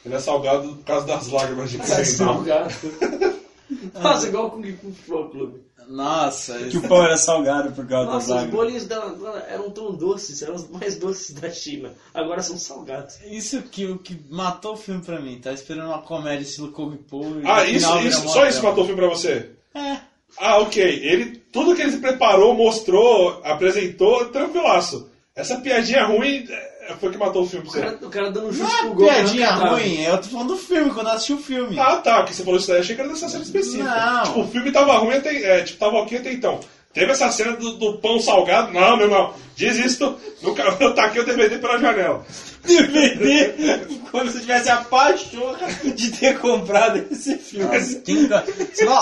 Ele 0.06 0.16
é 0.16 0.20
salgado 0.20 0.68
por 0.76 0.84
causa 0.84 1.06
das 1.08 1.28
lágrimas 1.28 1.70
de 1.70 1.78
É 1.78 1.86
creme. 1.86 2.06
salgado. 2.06 2.74
Nossa, 4.02 4.28
igual 4.28 4.48
o 4.48 4.52
Kung 4.52 4.76
Fu 4.76 4.92
Flow 5.06 5.30
Club. 5.30 5.54
Nossa, 5.92 6.58
Que 6.70 6.78
o 6.78 6.88
pão 6.88 7.04
era 7.04 7.18
salgado 7.18 7.72
por 7.74 7.86
causa 7.86 8.10
Nossa, 8.12 8.26
os 8.26 8.30
lágrimas. 8.30 8.56
bolinhos 8.56 8.86
dela, 8.86 9.46
eram 9.50 9.70
tão 9.72 9.92
doces, 9.94 10.42
eram 10.42 10.56
os 10.56 10.70
mais 10.70 10.96
doces 10.96 11.32
da 11.36 11.50
China. 11.50 11.94
Agora 12.14 12.42
são 12.42 12.58
salgados. 12.58 13.16
isso 13.30 13.62
que 13.64 13.86
o 13.86 13.98
que 13.98 14.20
matou 14.30 14.74
o 14.74 14.78
filme 14.78 15.02
pra 15.04 15.20
mim. 15.20 15.40
Tá 15.40 15.52
esperando 15.52 15.88
uma 15.88 16.02
comédia 16.02 16.44
estilo 16.44 16.72
Kung 16.72 16.96
Po. 16.96 17.22
e 17.24 17.46
Ah, 17.46 17.66
isso, 17.66 17.98
isso, 18.00 18.30
só 18.30 18.48
isso 18.48 18.64
matou 18.64 18.84
o 18.84 18.88
filme 18.88 19.02
pra 19.02 19.10
você? 19.10 19.52
É. 19.76 19.98
Ah, 20.38 20.60
ok. 20.60 20.82
Ele, 20.82 21.38
tudo 21.52 21.76
que 21.76 21.82
ele 21.82 21.98
preparou, 21.98 22.54
mostrou, 22.56 23.42
apresentou, 23.44 24.26
tranquilaço. 24.30 25.11
Essa 25.36 25.60
piadinha 25.62 26.06
ruim 26.06 26.46
é, 26.50 26.94
foi 27.00 27.10
que 27.12 27.18
matou 27.18 27.44
o 27.44 27.48
filme 27.48 27.66
O 27.68 27.72
cara, 27.72 27.98
o 28.02 28.10
cara 28.10 28.32
dando 28.32 28.48
um 28.48 28.52
Não 28.52 28.54
chute 28.54 28.76
é 28.76 28.80
pro 28.82 28.94
gol. 28.94 29.08
piadinha 29.08 29.52
ruim, 29.52 30.02
eu 30.02 30.18
tô 30.18 30.28
falando 30.28 30.48
do 30.50 30.58
filme, 30.58 30.92
quando 30.94 31.08
eu 31.08 31.14
assisti 31.14 31.34
o 31.34 31.38
filme. 31.38 31.80
Ah, 31.80 31.98
tá, 31.98 32.24
que 32.24 32.34
você 32.34 32.44
falou 32.44 32.60
isso 32.60 32.68
daí, 32.68 32.80
achei 32.82 32.96
que 32.96 33.02
era 33.02 33.10
dessa 33.10 33.30
cena 33.30 33.44
específica. 33.44 33.84
Não. 33.84 34.24
Tipo, 34.24 34.40
o 34.42 34.48
filme 34.50 34.72
tava 34.74 34.98
ruim 34.98 35.16
até, 35.16 35.60
é, 35.60 35.64
tipo, 35.64 35.80
tava 35.80 35.98
ok 35.98 36.18
até 36.18 36.34
então. 36.34 36.60
Teve 36.94 37.12
essa 37.12 37.32
cena 37.32 37.54
do, 37.54 37.72
do 37.74 37.98
pão 38.00 38.20
salgado, 38.20 38.74
não, 38.74 38.98
meu 38.98 39.06
irmão, 39.08 39.34
desisto, 39.56 40.18
nunca, 40.42 40.62
eu 40.80 40.94
taquei 40.96 41.22
o 41.22 41.26
DVD 41.26 41.58
pela 41.58 41.78
janela. 41.78 42.26
DVD 42.64 43.80
quando 44.12 44.32
você 44.32 44.40
tivesse 44.42 44.70
a 44.70 44.78
pachorra 44.78 45.68
de 45.96 46.12
ter 46.12 46.38
comprado 46.40 46.98
esse 47.12 47.38
filme. 47.38 48.28
Tá- 48.28 48.44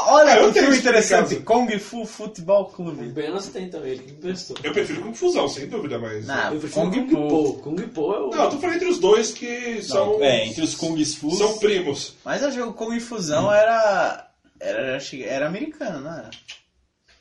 Olha 0.08 0.39
Eu 0.39 0.47
que 0.54 0.60
filme 0.60 0.69
isso 0.69 0.80
interessante. 0.82 1.36
Kung 1.38 1.67
Fu 1.80 2.06
Futebol 2.06 2.62
O 2.62 2.65
Clube. 2.65 3.08
Benas 3.10 3.47
tem 3.47 3.69
também, 3.69 3.91
ele 3.93 4.04
que 4.04 4.12
emprestou. 4.12 4.56
Eu 4.63 4.71
prefiro 4.71 5.02
confusão, 5.02 5.47
sem 5.47 5.67
dúvida, 5.67 5.97
mas... 5.97 6.25
Não, 6.28 6.54
Eu 6.54 6.60
prefiro 6.60 6.86
Kung 6.89 6.91
Kung 6.91 7.08
Po. 7.10 7.28
Po. 7.28 7.54
Kung 7.63 7.75
Po 7.88 8.13
é 8.13 8.19
o. 8.19 8.30
Não, 8.30 8.43
eu 8.45 8.49
tô 8.52 8.58
falando 8.60 8.75
entre 8.75 8.88
os 8.89 8.99
dois 8.99 9.32
que 9.32 9.82
são, 9.82 10.21
É, 10.21 10.45
entre 10.45 10.62
os 10.62 10.75
Kung 10.75 11.04
Fu. 11.04 11.32
são 11.36 11.58
primos. 11.58 12.15
Mas 12.23 12.41
eu 12.43 12.52
jogo 12.52 12.73
Kung 12.73 12.97
Fusão 12.99 13.52
era, 13.52 14.28
era. 14.60 14.95
acho 14.95 15.12
que 15.12 15.23
Era 15.23 15.47
americano, 15.47 16.02
não 16.02 16.13
era? 16.13 16.30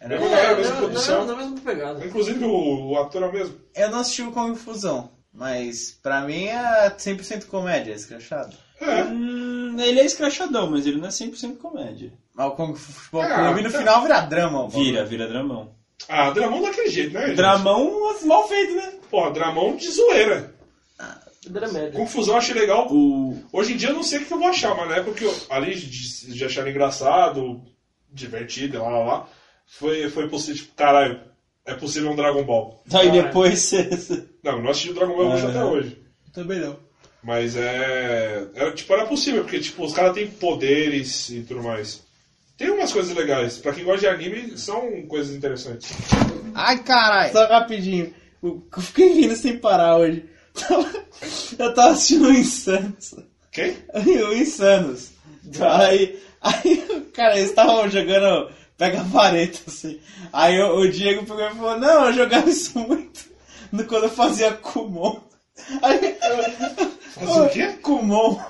Era 0.01 0.15
É, 0.15 0.47
a 0.53 0.57
mesma 0.57 0.73
não, 0.75 0.79
produção. 0.83 1.27
não, 1.27 1.35
é 1.35 1.37
mesma 1.37 1.61
pegada. 1.61 2.05
Inclusive 2.07 2.45
o, 2.45 2.91
o 2.91 2.99
ator 2.99 3.23
é 3.23 3.27
o 3.27 3.33
mesmo. 3.33 3.57
Eu 3.75 3.91
não 3.91 3.99
assisti 4.01 4.23
o 4.23 4.31
Kung 4.33 4.55
Fusão, 4.55 5.11
mas 5.33 5.99
pra 6.03 6.21
mim 6.23 6.45
é 6.47 6.91
100% 6.91 7.47
comédia, 7.47 7.93
escrachado. 7.93 8.57
É. 8.81 9.03
Hum, 9.05 9.77
ele 9.81 10.01
é 10.01 10.05
escrachadão, 10.05 10.71
mas 10.71 10.87
ele 10.87 10.99
não 10.99 11.07
é 11.07 11.11
100% 11.11 11.57
comédia. 11.59 12.13
Mas 12.35 12.47
o 12.47 12.51
Kung 12.53 12.75
Fu 12.77 12.93
Futebol 12.93 13.23
Ah, 13.23 13.45
Clube 13.47 13.63
no 13.63 13.71
final 13.71 14.03
vira 14.03 14.21
drama. 14.21 14.69
Vira, 14.69 15.05
vira 15.05 15.27
dramão. 15.27 15.77
Ah, 16.09 16.31
Dramão 16.31 16.63
daquele 16.63 16.89
jeito, 16.89 17.13
né? 17.13 17.27
gente? 17.27 17.37
Dramão 17.37 18.15
mal 18.25 18.47
feito, 18.47 18.77
né? 18.77 18.93
Porra, 19.11 19.33
Dramão 19.33 19.75
de 19.75 19.91
zoeira. 19.91 20.55
Dramédia. 21.47 21.93
Confusão 21.93 22.35
eu 22.35 22.39
achei 22.39 22.55
legal. 22.55 22.87
O... 22.93 23.43
Hoje 23.53 23.73
em 23.73 23.77
dia 23.77 23.89
eu 23.89 23.95
não 23.95 24.03
sei 24.03 24.19
o 24.21 24.25
que 24.27 24.33
eu 24.33 24.39
vou 24.39 24.49
achar, 24.49 24.75
mas 24.77 24.89
na 24.89 24.97
época 24.97 25.25
eu, 25.25 25.35
ali 25.51 25.75
de, 25.75 26.33
de 26.35 26.45
achar 26.45 26.69
engraçado, 26.69 27.63
divertido, 28.13 28.79
lá 28.83 28.89
lá 28.91 28.99
lá, 29.05 29.29
foi, 29.69 30.09
foi 30.11 30.29
possível, 30.29 30.57
tipo, 30.57 30.75
caralho, 30.75 31.21
é 31.65 31.75
possível 31.75 32.11
um 32.11 32.17
Dragon 32.17 32.43
Ball. 32.45 32.83
Aí 32.93 33.11
depois 33.11 33.59
você... 33.61 34.27
Não, 34.43 34.63
não 34.63 34.71
assisti 34.71 34.91
o 34.91 34.95
Dragon 34.95 35.17
Ball 35.17 35.33
Ah. 35.33 35.49
até 35.49 35.65
hoje. 35.65 35.99
Também 36.33 36.61
não. 36.61 36.77
Mas 37.23 37.57
é. 37.57 38.47
Era, 38.55 38.73
tipo, 38.73 38.93
era 38.95 39.05
possível, 39.07 39.43
porque 39.43 39.59
tipo, 39.61 39.85
os 39.85 39.93
caras 39.93 40.15
têm 40.15 40.29
poderes 40.29 41.29
e 41.31 41.43
tudo 41.43 41.63
mais. 41.63 42.03
Tem 42.57 42.71
umas 42.71 42.93
coisas 42.93 43.15
legais. 43.15 43.59
Pra 43.59 43.73
quem 43.73 43.85
gosta 43.85 44.01
de 44.01 44.07
anime, 44.07 44.57
são 44.57 45.03
coisas 45.03 45.35
interessantes. 45.35 45.93
Ai, 46.55 46.79
caralho. 46.83 47.33
Só 47.33 47.47
rapidinho. 47.47 48.15
Eu 48.43 48.63
fiquei 48.81 49.13
rindo 49.13 49.35
sem 49.37 49.59
parar 49.59 49.97
hoje. 49.99 50.25
Eu 51.59 51.75
tava 51.75 51.91
assistindo 51.91 52.29
o 52.29 52.33
Insanos. 52.33 53.15
Quem? 53.53 53.77
O 53.95 54.33
Insanos. 54.35 55.11
Aí, 55.61 56.19
aí, 56.41 57.07
cara, 57.15 57.37
eles 57.37 57.51
estavam 57.51 57.89
jogando 57.91 58.51
pega 58.79 59.03
vareta, 59.03 59.59
assim. 59.67 60.01
Aí 60.33 60.59
o, 60.63 60.77
o 60.79 60.91
Diego 60.91 61.27
pegou 61.27 61.47
e 61.47 61.51
falou, 61.55 61.79
não, 61.79 62.07
eu 62.07 62.13
jogava 62.15 62.49
isso 62.49 62.79
muito 62.79 63.27
no- 63.73 63.85
quando 63.85 64.05
eu 64.05 64.11
fazia 64.11 64.53
Kumon. 64.55 65.21
Aí, 65.83 66.17
Fazia 67.15 67.43
o 67.43 67.49
quê? 67.51 67.67
Kumon. 67.83 68.41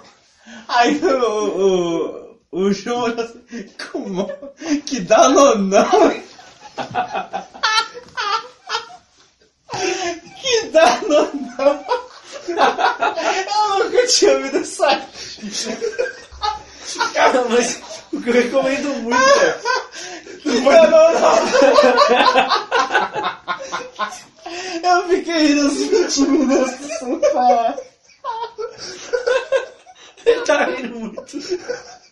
Aí 0.69 1.01
o, 1.03 2.39
o, 2.53 2.61
o 2.67 2.73
João 2.73 3.05
olhou 3.05 3.21
assim, 3.25 3.67
Kumon, 3.91 4.29
que 4.87 5.01
dá 5.01 5.29
nonão. 5.31 5.89
que 10.41 10.67
dá 10.69 11.01
nonão. 11.03 11.85
Eu 12.49 13.85
nunca 13.85 14.07
tinha 14.07 14.33
ouvido 14.37 14.59
essa 14.59 15.01
Cara, 17.13 17.45
mas 17.49 17.81
o 18.13 18.21
que 18.21 18.29
eu 18.31 18.35
recomendo 18.35 18.89
muito 19.03 19.17
é. 19.17 19.59
que 20.43 20.61
dá 20.61 20.87
nonão. 20.87 21.39
Eu 24.83 25.09
fiquei 25.09 25.39
rindo 25.49 25.67
uns 25.67 25.75
20 25.75 26.21
minutos 26.31 26.75
sem 26.99 27.19
parar. 27.33 27.77
Ele 30.25 30.41
tá 30.43 30.65
rindo 30.65 30.99
muito. 30.99 31.37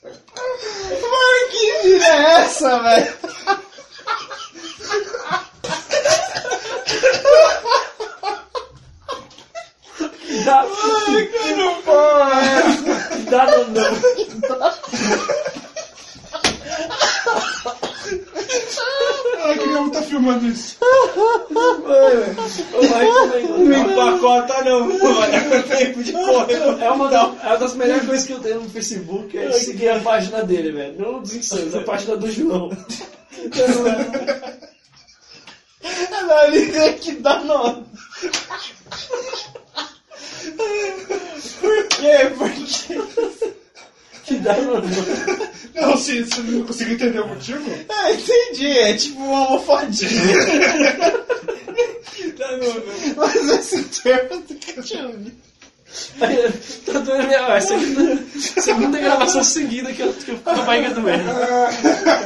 Mano, 0.04 1.48
que 1.50 1.72
vida 1.82 2.06
é 2.06 2.42
essa, 2.42 2.78
velho? 2.80 3.14
Dá, 10.44 10.62
Ai, 10.62 11.26
que 11.26 11.54
não 11.54 11.82
pode. 11.82 12.82
dá 13.30 13.46
no 13.46 13.66
não. 13.68 13.96
Ah, 19.38 19.48
eu 19.48 19.58
queria 19.58 19.80
muito 19.80 19.94
estar 19.96 20.08
filmando 20.08 20.46
isso. 20.46 20.76
Eu 20.80 21.36
recomendo. 23.28 23.68
Não 23.68 23.90
empacota 23.92 24.64
não, 24.64 24.88
olha 25.18 25.58
o 25.58 25.62
tempo 25.64 26.02
de 26.02 26.12
correr. 26.12 26.35
É 26.80 26.90
uma, 26.90 27.08
da- 27.08 27.34
é 27.42 27.46
uma 27.48 27.56
das 27.58 27.74
melhores 27.74 28.06
coisas 28.06 28.26
que 28.26 28.32
eu 28.32 28.40
tenho 28.40 28.60
no 28.60 28.70
Facebook 28.70 29.36
é 29.36 29.50
seguir 29.52 29.88
a 29.88 30.00
página 30.00 30.42
dele, 30.44 30.72
velho. 30.72 30.94
Não 30.98 31.20
dos 31.20 31.34
insanos, 31.34 31.74
a 31.74 31.80
página 31.82 32.16
do 32.16 32.30
João. 32.30 32.70
Na 36.26 36.46
liga 36.46 36.92
que 36.94 37.12
dá 37.12 37.38
nome. 37.44 37.84
Por 41.60 41.88
quê? 41.88 42.30
Por 42.36 42.50
quê? 42.50 43.00
Que 44.24 44.34
dá 44.38 44.54
no 44.56 44.80
não. 44.80 44.82
Não, 45.74 45.96
sim, 45.96 46.24
você 46.24 46.40
não 46.40 46.64
conseguiu 46.66 46.94
entender 46.94 47.20
o 47.20 47.28
motivo? 47.28 47.70
Ah, 47.88 48.10
entendi. 48.12 48.66
É 48.66 48.94
tipo 48.94 49.20
uma 49.20 49.38
almofadinha. 49.46 50.10
Mas 53.16 53.48
esse 53.50 53.82
termo 54.02 54.40
do 54.42 54.54
que 54.54 54.78
eu 54.78 54.82
tinha 54.82 55.06
ouvido. 55.06 55.45
Aí, 56.20 56.52
Tá 56.84 56.98
doendo 57.00 57.26
minha. 57.26 57.38
É 57.38 57.56
a 57.56 57.60
segunda, 57.60 58.18
segunda 58.34 58.98
gravação 58.98 59.44
seguida 59.44 59.92
que 59.92 60.02
eu, 60.02 60.12
fico 60.12 60.38
com 60.38 60.50
a 60.50 60.62
barriga 60.62 60.90
doendo. 60.90 61.30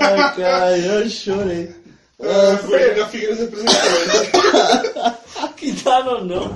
Ai, 0.00 0.36
cara, 0.36 0.78
eu 0.78 1.08
chorei. 1.08 1.70
Ah, 2.22 2.58
foi 2.58 3.00
a 3.00 3.06
Figueiredo 3.06 3.42
representou. 3.42 5.20
Que 5.56 5.72
dá 5.72 6.02
no 6.02 6.24
não. 6.24 6.54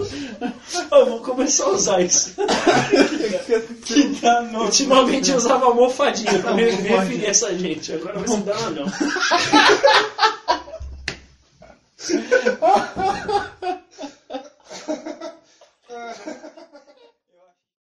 Eu 0.90 1.06
vou 1.06 1.20
começar 1.20 1.64
a 1.64 1.70
usar 1.70 2.00
isso. 2.00 2.34
Que 3.84 4.02
dá 4.20 4.42
no... 4.42 4.64
Ultimamente 4.64 5.30
eu 5.30 5.36
usava 5.36 5.66
almofadinha 5.66 6.38
pra 6.38 6.54
me 6.54 6.64
referir 6.64 7.26
essa 7.26 7.54
gente. 7.54 7.92
Agora 7.92 8.18
vai 8.18 8.28
ser 8.28 8.38
dar 8.38 8.58
no 8.70 8.72
não. 8.86 8.86